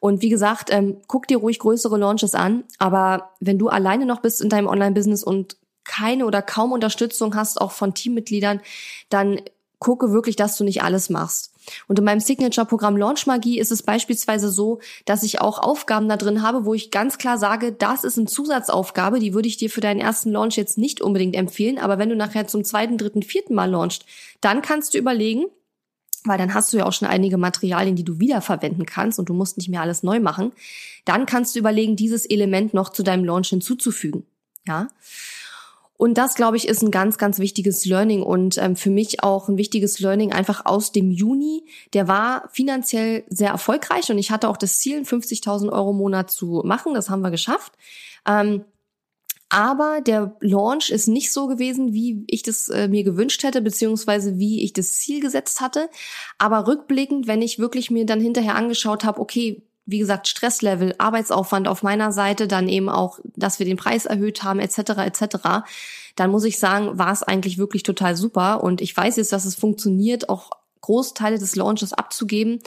Und 0.00 0.20
wie 0.20 0.30
gesagt, 0.30 0.70
ähm, 0.72 0.96
guck 1.06 1.28
dir 1.28 1.38
ruhig 1.38 1.60
größere 1.60 1.96
Launches 1.96 2.34
an. 2.34 2.64
Aber 2.78 3.30
wenn 3.38 3.58
du 3.58 3.68
alleine 3.68 4.04
noch 4.04 4.20
bist 4.20 4.40
in 4.40 4.48
deinem 4.48 4.66
Online-Business 4.66 5.22
und 5.22 5.56
keine 5.84 6.26
oder 6.26 6.42
kaum 6.42 6.72
Unterstützung 6.72 7.36
hast, 7.36 7.60
auch 7.60 7.70
von 7.70 7.94
Teammitgliedern, 7.94 8.60
dann 9.10 9.40
gucke 9.78 10.10
wirklich, 10.10 10.34
dass 10.34 10.56
du 10.56 10.64
nicht 10.64 10.82
alles 10.82 11.08
machst. 11.08 11.53
Und 11.88 11.98
in 11.98 12.04
meinem 12.04 12.20
Signature-Programm 12.20 12.96
Launch 12.96 13.26
Magie 13.26 13.58
ist 13.58 13.72
es 13.72 13.82
beispielsweise 13.82 14.50
so, 14.50 14.80
dass 15.04 15.22
ich 15.22 15.40
auch 15.40 15.58
Aufgaben 15.58 16.08
da 16.08 16.16
drin 16.16 16.42
habe, 16.42 16.64
wo 16.64 16.74
ich 16.74 16.90
ganz 16.90 17.18
klar 17.18 17.38
sage, 17.38 17.72
das 17.72 18.04
ist 18.04 18.18
eine 18.18 18.26
Zusatzaufgabe, 18.26 19.18
die 19.18 19.34
würde 19.34 19.48
ich 19.48 19.56
dir 19.56 19.70
für 19.70 19.80
deinen 19.80 20.00
ersten 20.00 20.30
Launch 20.30 20.56
jetzt 20.56 20.78
nicht 20.78 21.00
unbedingt 21.00 21.36
empfehlen, 21.36 21.78
aber 21.78 21.98
wenn 21.98 22.08
du 22.08 22.16
nachher 22.16 22.46
zum 22.46 22.64
zweiten, 22.64 22.98
dritten, 22.98 23.22
vierten 23.22 23.54
Mal 23.54 23.70
launchst, 23.70 24.04
dann 24.40 24.62
kannst 24.62 24.94
du 24.94 24.98
überlegen, 24.98 25.46
weil 26.24 26.38
dann 26.38 26.54
hast 26.54 26.72
du 26.72 26.78
ja 26.78 26.86
auch 26.86 26.92
schon 26.92 27.08
einige 27.08 27.36
Materialien, 27.36 27.96
die 27.96 28.04
du 28.04 28.18
wiederverwenden 28.18 28.86
kannst 28.86 29.18
und 29.18 29.28
du 29.28 29.34
musst 29.34 29.58
nicht 29.58 29.68
mehr 29.68 29.82
alles 29.82 30.02
neu 30.02 30.20
machen, 30.20 30.52
dann 31.04 31.26
kannst 31.26 31.54
du 31.54 31.58
überlegen, 31.58 31.96
dieses 31.96 32.24
Element 32.24 32.74
noch 32.74 32.90
zu 32.90 33.02
deinem 33.02 33.24
Launch 33.24 33.48
hinzuzufügen. 33.48 34.24
Ja. 34.66 34.88
Und 36.04 36.18
das, 36.18 36.34
glaube 36.34 36.58
ich, 36.58 36.68
ist 36.68 36.82
ein 36.82 36.90
ganz, 36.90 37.16
ganz 37.16 37.38
wichtiges 37.38 37.86
Learning 37.86 38.22
und 38.22 38.58
ähm, 38.58 38.76
für 38.76 38.90
mich 38.90 39.22
auch 39.22 39.48
ein 39.48 39.56
wichtiges 39.56 40.00
Learning 40.00 40.34
einfach 40.34 40.66
aus 40.66 40.92
dem 40.92 41.10
Juni. 41.10 41.64
Der 41.94 42.08
war 42.08 42.50
finanziell 42.52 43.24
sehr 43.30 43.48
erfolgreich 43.48 44.10
und 44.10 44.18
ich 44.18 44.30
hatte 44.30 44.50
auch 44.50 44.58
das 44.58 44.80
Ziel, 44.80 45.00
50.000 45.00 45.72
Euro 45.72 45.92
im 45.92 45.96
Monat 45.96 46.30
zu 46.30 46.60
machen. 46.62 46.92
Das 46.92 47.08
haben 47.08 47.22
wir 47.22 47.30
geschafft. 47.30 47.72
Ähm, 48.28 48.66
Aber 49.48 50.02
der 50.02 50.36
Launch 50.40 50.90
ist 50.90 51.08
nicht 51.08 51.32
so 51.32 51.46
gewesen, 51.46 51.94
wie 51.94 52.22
ich 52.26 52.42
das 52.42 52.68
äh, 52.68 52.86
mir 52.86 53.02
gewünscht 53.02 53.42
hätte, 53.42 53.62
beziehungsweise 53.62 54.38
wie 54.38 54.62
ich 54.62 54.74
das 54.74 54.92
Ziel 54.92 55.22
gesetzt 55.22 55.62
hatte. 55.62 55.88
Aber 56.36 56.66
rückblickend, 56.66 57.26
wenn 57.26 57.40
ich 57.40 57.58
wirklich 57.58 57.90
mir 57.90 58.04
dann 58.04 58.20
hinterher 58.20 58.56
angeschaut 58.56 59.04
habe, 59.04 59.22
okay, 59.22 59.62
wie 59.86 59.98
gesagt, 59.98 60.28
Stresslevel, 60.28 60.94
Arbeitsaufwand 60.98 61.68
auf 61.68 61.82
meiner 61.82 62.12
Seite, 62.12 62.48
dann 62.48 62.68
eben 62.68 62.88
auch, 62.88 63.18
dass 63.36 63.58
wir 63.58 63.66
den 63.66 63.76
Preis 63.76 64.06
erhöht 64.06 64.42
haben, 64.42 64.60
etc., 64.60 64.78
etc., 65.04 65.36
dann 66.16 66.30
muss 66.30 66.44
ich 66.44 66.58
sagen, 66.58 66.96
war 66.96 67.12
es 67.12 67.24
eigentlich 67.24 67.58
wirklich 67.58 67.82
total 67.82 68.14
super. 68.14 68.62
Und 68.62 68.80
ich 68.80 68.96
weiß 68.96 69.16
jetzt, 69.16 69.32
dass 69.32 69.44
es 69.44 69.56
funktioniert, 69.56 70.28
auch 70.28 70.50
Großteile 70.80 71.38
des 71.38 71.56
Launches 71.56 71.92
abzugeben. 71.92 72.60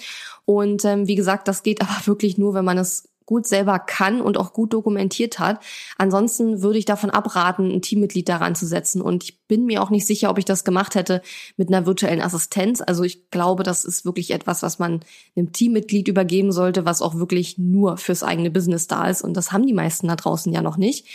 Und 0.44 0.84
ähm, 0.86 1.08
wie 1.08 1.16
gesagt, 1.16 1.48
das 1.48 1.64
geht 1.64 1.82
aber 1.82 2.06
wirklich 2.06 2.38
nur, 2.38 2.54
wenn 2.54 2.66
man 2.66 2.78
es 2.78 3.08
gut 3.28 3.46
selber 3.46 3.78
kann 3.78 4.22
und 4.22 4.38
auch 4.38 4.54
gut 4.54 4.74
dokumentiert 4.74 5.38
hat. 5.38 5.60
Ansonsten 5.98 6.64
würde 6.64 6.80
ich 6.80 6.86
davon 6.86 7.12
abraten, 7.12 7.70
ein 7.70 7.82
Teammitglied 7.82 8.28
daran 8.28 8.56
zu 8.56 8.66
setzen. 8.66 9.02
Und 9.02 9.26
ich 9.26 9.46
bin 9.48 9.66
mir 9.66 9.84
auch 9.84 9.90
nicht 9.92 10.08
sicher, 10.08 10.32
ob 10.32 10.40
ich 10.40 10.46
das 10.46 10.64
gemacht 10.64 10.96
hätte 10.96 11.22
mit 11.58 11.68
einer 11.68 11.86
virtuellen 11.86 12.22
Assistenz. 12.22 12.82
Also 12.82 13.04
ich 13.04 13.30
glaube, 13.30 13.64
das 13.64 13.84
ist 13.86 14.06
wirklich 14.06 14.32
etwas, 14.32 14.64
was 14.64 14.80
man 14.80 15.02
einem 15.36 15.52
Teammitglied 15.52 16.08
übergeben 16.08 16.54
sollte, 16.54 16.86
was 16.86 17.02
auch 17.02 17.16
wirklich 17.16 17.58
nur 17.58 17.98
fürs 17.98 18.24
eigene 18.24 18.50
Business 18.50 18.88
da 18.88 19.08
ist. 19.10 19.22
Und 19.22 19.36
das 19.36 19.52
haben 19.52 19.68
die 19.68 19.74
meisten 19.74 20.08
da 20.08 20.16
draußen 20.16 20.52
ja 20.54 20.62
noch 20.62 20.78
nicht. 20.78 21.06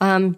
Ähm, 0.00 0.36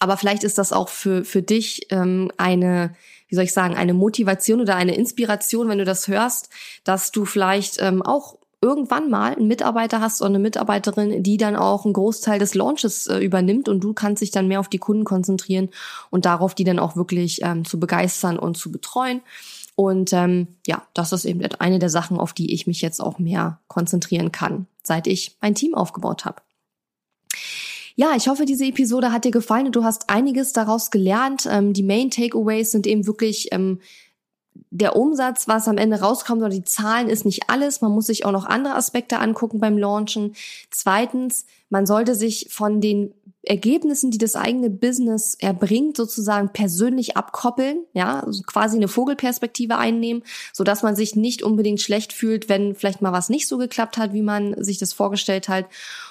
aber 0.00 0.16
vielleicht 0.16 0.44
ist 0.44 0.56
das 0.56 0.72
auch 0.72 0.88
für, 0.88 1.24
für 1.24 1.42
dich 1.42 1.88
ähm, 1.90 2.32
eine, 2.38 2.94
wie 3.28 3.34
soll 3.34 3.44
ich 3.44 3.52
sagen, 3.52 3.74
eine 3.74 3.92
Motivation 3.92 4.62
oder 4.62 4.76
eine 4.76 4.94
Inspiration, 4.94 5.68
wenn 5.68 5.78
du 5.78 5.84
das 5.84 6.08
hörst, 6.08 6.48
dass 6.84 7.10
du 7.10 7.26
vielleicht 7.26 7.82
ähm, 7.82 8.00
auch 8.00 8.38
irgendwann 8.60 9.08
mal 9.08 9.34
einen 9.34 9.46
Mitarbeiter 9.46 10.00
hast 10.00 10.20
oder 10.20 10.30
eine 10.30 10.38
Mitarbeiterin, 10.40 11.22
die 11.22 11.36
dann 11.36 11.56
auch 11.56 11.84
einen 11.84 11.94
Großteil 11.94 12.38
des 12.38 12.54
Launches 12.54 13.06
äh, 13.06 13.18
übernimmt 13.18 13.68
und 13.68 13.80
du 13.80 13.92
kannst 13.92 14.22
dich 14.22 14.30
dann 14.30 14.48
mehr 14.48 14.60
auf 14.60 14.68
die 14.68 14.78
Kunden 14.78 15.04
konzentrieren 15.04 15.68
und 16.10 16.24
darauf, 16.24 16.54
die 16.54 16.64
dann 16.64 16.78
auch 16.78 16.96
wirklich 16.96 17.40
ähm, 17.42 17.64
zu 17.64 17.78
begeistern 17.78 18.38
und 18.38 18.56
zu 18.56 18.72
betreuen. 18.72 19.20
Und 19.76 20.12
ähm, 20.12 20.48
ja, 20.66 20.82
das 20.92 21.12
ist 21.12 21.24
eben 21.24 21.40
eine 21.60 21.78
der 21.78 21.90
Sachen, 21.90 22.18
auf 22.18 22.32
die 22.32 22.52
ich 22.52 22.66
mich 22.66 22.80
jetzt 22.82 23.00
auch 23.00 23.20
mehr 23.20 23.60
konzentrieren 23.68 24.32
kann, 24.32 24.66
seit 24.82 25.06
ich 25.06 25.36
ein 25.40 25.54
Team 25.54 25.74
aufgebaut 25.74 26.24
habe. 26.24 26.42
Ja, 27.94 28.14
ich 28.16 28.28
hoffe, 28.28 28.44
diese 28.44 28.64
Episode 28.64 29.12
hat 29.12 29.24
dir 29.24 29.30
gefallen 29.30 29.66
und 29.66 29.76
du 29.76 29.84
hast 29.84 30.10
einiges 30.10 30.52
daraus 30.52 30.90
gelernt. 30.90 31.48
Ähm, 31.50 31.72
die 31.72 31.82
Main 31.82 32.10
Takeaways 32.10 32.72
sind 32.72 32.88
eben 32.88 33.06
wirklich 33.06 33.48
ähm, 33.52 33.80
der 34.70 34.96
Umsatz, 34.96 35.48
was 35.48 35.68
am 35.68 35.78
Ende 35.78 36.00
rauskommt 36.00 36.40
oder 36.40 36.50
die 36.50 36.64
Zahlen 36.64 37.08
ist 37.08 37.24
nicht 37.24 37.48
alles. 37.48 37.80
Man 37.80 37.92
muss 37.92 38.06
sich 38.06 38.24
auch 38.24 38.32
noch 38.32 38.46
andere 38.46 38.74
Aspekte 38.74 39.18
angucken 39.18 39.60
beim 39.60 39.78
Launchen. 39.78 40.34
Zweitens, 40.70 41.46
man 41.70 41.86
sollte 41.86 42.14
sich 42.14 42.48
von 42.50 42.80
den 42.80 43.14
Ergebnissen, 43.42 44.10
die 44.10 44.18
das 44.18 44.36
eigene 44.36 44.68
Business 44.68 45.34
erbringt, 45.34 45.96
sozusagen 45.96 46.50
persönlich 46.52 47.16
abkoppeln, 47.16 47.84
ja, 47.94 48.20
also 48.20 48.42
quasi 48.42 48.76
eine 48.76 48.88
Vogelperspektive 48.88 49.78
einnehmen, 49.78 50.22
so 50.52 50.64
dass 50.64 50.82
man 50.82 50.96
sich 50.96 51.16
nicht 51.16 51.42
unbedingt 51.42 51.80
schlecht 51.80 52.12
fühlt, 52.12 52.48
wenn 52.48 52.74
vielleicht 52.74 53.00
mal 53.00 53.12
was 53.12 53.28
nicht 53.28 53.48
so 53.48 53.56
geklappt 53.56 53.96
hat, 53.96 54.12
wie 54.12 54.22
man 54.22 54.62
sich 54.62 54.78
das 54.78 54.92
vorgestellt 54.92 55.48
hat. 55.48 55.66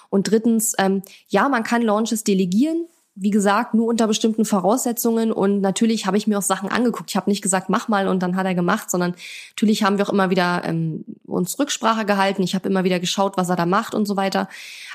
Und 0.10 0.32
drittens, 0.32 0.74
ähm, 0.80 1.04
ja, 1.28 1.50
man 1.50 1.64
kann 1.64 1.82
Launches 1.82 2.24
delegieren, 2.24 2.88
wie 3.20 3.32
gesagt, 3.32 3.74
nur 3.74 3.88
unter 3.88 4.08
bestimmten 4.08 4.46
Voraussetzungen. 4.46 5.32
Und 5.32 5.62
natürlich 5.62 6.06
habe 6.06 6.18
ich 6.18 6.28
mir 6.28 6.38
auch 6.38 6.44
Sachen 6.44 6.70
angeguckt. 6.70 7.10
Ich 7.10 7.16
habe 7.16 7.30
nicht 7.30 7.42
gesagt, 7.42 7.70
mach 7.70 7.88
mal 7.88 8.08
und 8.08 8.22
dann 8.22 8.36
hat 8.36 8.46
er 8.46 8.56
gemacht, 8.56 8.92
sondern 8.92 9.16
natürlich 9.50 9.84
haben 9.84 9.98
wir 9.98 10.08
auch 10.08 10.14
immer 10.14 10.30
wieder 10.30 10.62
ähm, 10.66 11.04
uns 11.26 11.58
Rücksprache 11.58 12.06
gehalten. 12.06 12.44
Ich 12.44 12.54
habe 12.54 12.70
immer 12.70 12.84
wieder 12.84 13.00
geschaut, 13.00 13.36
was 13.36 13.50
er 13.50 13.56
da 13.56 13.66
macht 13.66 13.96
und 13.96 14.06
so 14.06 14.16
weiter. 14.16 14.48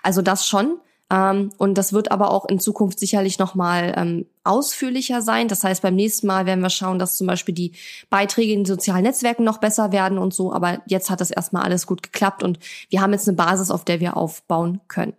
Also 0.03 0.23
das 0.23 0.47
schon. 0.47 0.79
Ähm, 1.11 1.51
und 1.59 1.77
das 1.77 1.93
wird 1.93 2.13
aber 2.13 2.31
auch 2.31 2.47
in 2.47 2.61
Zukunft 2.61 2.99
sicherlich 3.01 3.39
nochmal 3.39 3.93
ähm, 3.97 4.27
ausführlicher 4.45 5.21
sein. 5.21 5.49
Das 5.49 5.65
heißt, 5.65 5.83
beim 5.83 5.97
nächsten 5.97 6.27
Mal 6.29 6.47
werden 6.47 6.63
wir 6.63 6.71
schauen, 6.71 6.99
dass 6.99 7.17
zum 7.17 7.27
Beispiel 7.27 7.55
die 7.55 7.73
Beiträge 8.09 8.53
in 8.53 8.61
den 8.61 8.67
sozialen 8.67 9.03
Netzwerken 9.03 9.45
noch 9.45 9.59
besser 9.59 9.93
werden 9.93 10.19
und 10.19 10.33
so. 10.33 10.53
Aber 10.53 10.81
jetzt 10.87 11.11
hat 11.11 11.21
das 11.21 11.31
erstmal 11.31 11.65
alles 11.65 11.87
gut 11.87 12.03
geklappt 12.03 12.43
und 12.43 12.59
wir 12.89 13.01
haben 13.01 13.13
jetzt 13.13 13.29
eine 13.29 13.37
Basis, 13.37 13.71
auf 13.71 13.85
der 13.85 14.01
wir 14.01 14.17
aufbauen 14.17 14.81
können. 14.89 15.15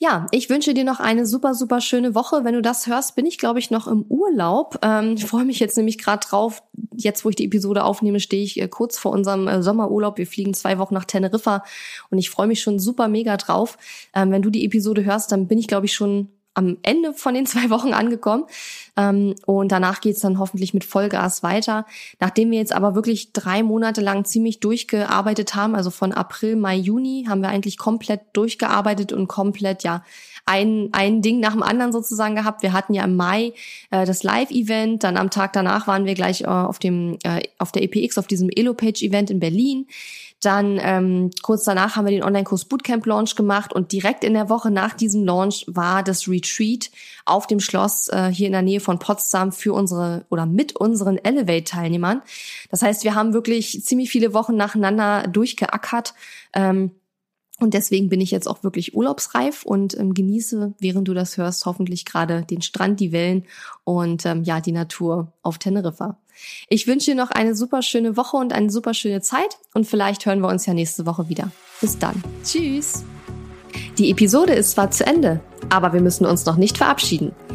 Ja, 0.00 0.28
ich 0.30 0.48
wünsche 0.48 0.74
dir 0.74 0.84
noch 0.84 1.00
eine 1.00 1.26
super, 1.26 1.54
super 1.54 1.80
schöne 1.80 2.14
Woche. 2.14 2.44
Wenn 2.44 2.54
du 2.54 2.62
das 2.62 2.86
hörst, 2.86 3.16
bin 3.16 3.26
ich, 3.26 3.36
glaube 3.36 3.58
ich, 3.58 3.72
noch 3.72 3.88
im 3.88 4.02
Urlaub. 4.08 4.78
Ähm, 4.82 5.14
ich 5.16 5.26
freue 5.26 5.44
mich 5.44 5.58
jetzt 5.58 5.76
nämlich 5.76 5.98
gerade 5.98 6.24
drauf. 6.24 6.62
Jetzt, 6.94 7.24
wo 7.24 7.30
ich 7.30 7.36
die 7.36 7.46
Episode 7.46 7.82
aufnehme, 7.82 8.20
stehe 8.20 8.44
ich 8.44 8.60
äh, 8.60 8.68
kurz 8.68 8.96
vor 8.96 9.10
unserem 9.10 9.48
äh, 9.48 9.60
Sommerurlaub. 9.60 10.16
Wir 10.16 10.28
fliegen 10.28 10.54
zwei 10.54 10.78
Wochen 10.78 10.94
nach 10.94 11.04
Teneriffa 11.04 11.64
und 12.10 12.18
ich 12.18 12.30
freue 12.30 12.46
mich 12.46 12.62
schon 12.62 12.78
super 12.78 13.08
mega 13.08 13.36
drauf. 13.36 13.76
Ähm, 14.14 14.30
wenn 14.30 14.42
du 14.42 14.50
die 14.50 14.64
Episode 14.64 15.04
hörst, 15.04 15.32
dann 15.32 15.48
bin 15.48 15.58
ich, 15.58 15.66
glaube 15.66 15.86
ich, 15.86 15.94
schon 15.94 16.28
am 16.58 16.76
Ende 16.82 17.14
von 17.14 17.34
den 17.34 17.46
zwei 17.46 17.70
Wochen 17.70 17.92
angekommen. 17.94 18.44
Ähm, 18.96 19.34
und 19.46 19.72
danach 19.72 20.00
geht's 20.00 20.20
dann 20.20 20.38
hoffentlich 20.38 20.74
mit 20.74 20.84
Vollgas 20.84 21.42
weiter. 21.42 21.86
Nachdem 22.20 22.50
wir 22.50 22.58
jetzt 22.58 22.72
aber 22.72 22.94
wirklich 22.94 23.32
drei 23.32 23.62
Monate 23.62 24.00
lang 24.00 24.24
ziemlich 24.24 24.60
durchgearbeitet 24.60 25.54
haben, 25.54 25.74
also 25.74 25.90
von 25.90 26.12
April, 26.12 26.56
Mai, 26.56 26.76
Juni, 26.76 27.26
haben 27.28 27.40
wir 27.40 27.48
eigentlich 27.48 27.78
komplett 27.78 28.20
durchgearbeitet 28.34 29.12
und 29.12 29.28
komplett, 29.28 29.84
ja, 29.84 30.02
ein, 30.48 30.88
ein 30.92 31.20
Ding 31.20 31.40
nach 31.40 31.52
dem 31.52 31.62
anderen 31.62 31.92
sozusagen 31.92 32.34
gehabt. 32.34 32.62
Wir 32.62 32.72
hatten 32.72 32.94
ja 32.94 33.04
im 33.04 33.16
Mai 33.16 33.52
äh, 33.90 34.06
das 34.06 34.22
Live-Event, 34.22 35.04
dann 35.04 35.18
am 35.18 35.28
Tag 35.28 35.52
danach 35.52 35.86
waren 35.86 36.06
wir 36.06 36.14
gleich 36.14 36.40
äh, 36.40 36.46
auf 36.46 36.78
dem 36.78 37.18
äh, 37.22 37.42
auf 37.58 37.70
der 37.70 37.82
EPX, 37.82 38.16
auf 38.16 38.26
diesem 38.26 38.48
Elopage-Event 38.48 39.30
in 39.30 39.40
Berlin. 39.40 39.86
Dann 40.40 40.78
ähm, 40.80 41.30
kurz 41.42 41.64
danach 41.64 41.96
haben 41.96 42.04
wir 42.04 42.12
den 42.12 42.22
Online-Kurs 42.22 42.66
Bootcamp 42.66 43.04
Launch 43.06 43.34
gemacht 43.34 43.72
und 43.72 43.90
direkt 43.90 44.22
in 44.22 44.34
der 44.34 44.48
Woche 44.48 44.70
nach 44.70 44.94
diesem 44.94 45.24
Launch 45.24 45.64
war 45.66 46.04
das 46.04 46.28
Retreat 46.28 46.90
auf 47.24 47.48
dem 47.48 47.58
Schloss 47.58 48.08
äh, 48.08 48.30
hier 48.32 48.46
in 48.46 48.52
der 48.52 48.62
Nähe 48.62 48.78
von 48.78 49.00
Potsdam 49.00 49.50
für 49.50 49.72
unsere 49.72 50.26
oder 50.30 50.46
mit 50.46 50.76
unseren 50.76 51.18
Elevate-Teilnehmern. 51.18 52.22
Das 52.70 52.82
heißt, 52.82 53.02
wir 53.02 53.16
haben 53.16 53.32
wirklich 53.32 53.84
ziemlich 53.84 54.10
viele 54.10 54.32
Wochen 54.32 54.56
nacheinander 54.56 55.26
durchgeackert. 55.26 56.14
Ähm, 56.52 56.92
und 57.60 57.74
deswegen 57.74 58.08
bin 58.08 58.20
ich 58.20 58.30
jetzt 58.30 58.48
auch 58.48 58.62
wirklich 58.62 58.94
urlaubsreif 58.94 59.64
und 59.64 59.98
ähm, 59.98 60.14
genieße, 60.14 60.74
während 60.78 61.08
du 61.08 61.14
das 61.14 61.36
hörst, 61.36 61.66
hoffentlich 61.66 62.04
gerade 62.04 62.42
den 62.42 62.62
Strand, 62.62 63.00
die 63.00 63.12
Wellen 63.12 63.44
und 63.84 64.24
ähm, 64.26 64.44
ja, 64.44 64.60
die 64.60 64.72
Natur 64.72 65.32
auf 65.42 65.58
Teneriffa. 65.58 66.16
Ich 66.68 66.86
wünsche 66.86 67.10
dir 67.10 67.16
noch 67.16 67.30
eine 67.30 67.56
super 67.56 67.82
schöne 67.82 68.16
Woche 68.16 68.36
und 68.36 68.52
eine 68.52 68.70
super 68.70 68.94
schöne 68.94 69.20
Zeit 69.22 69.58
und 69.74 69.86
vielleicht 69.86 70.24
hören 70.24 70.40
wir 70.40 70.48
uns 70.48 70.66
ja 70.66 70.74
nächste 70.74 71.04
Woche 71.04 71.28
wieder. 71.28 71.50
Bis 71.80 71.98
dann. 71.98 72.22
Tschüss. 72.44 73.02
Die 73.98 74.10
Episode 74.10 74.54
ist 74.54 74.72
zwar 74.72 74.90
zu 74.90 75.04
Ende, 75.04 75.40
aber 75.68 75.92
wir 75.92 76.00
müssen 76.00 76.26
uns 76.26 76.46
noch 76.46 76.56
nicht 76.56 76.78
verabschieden. 76.78 77.32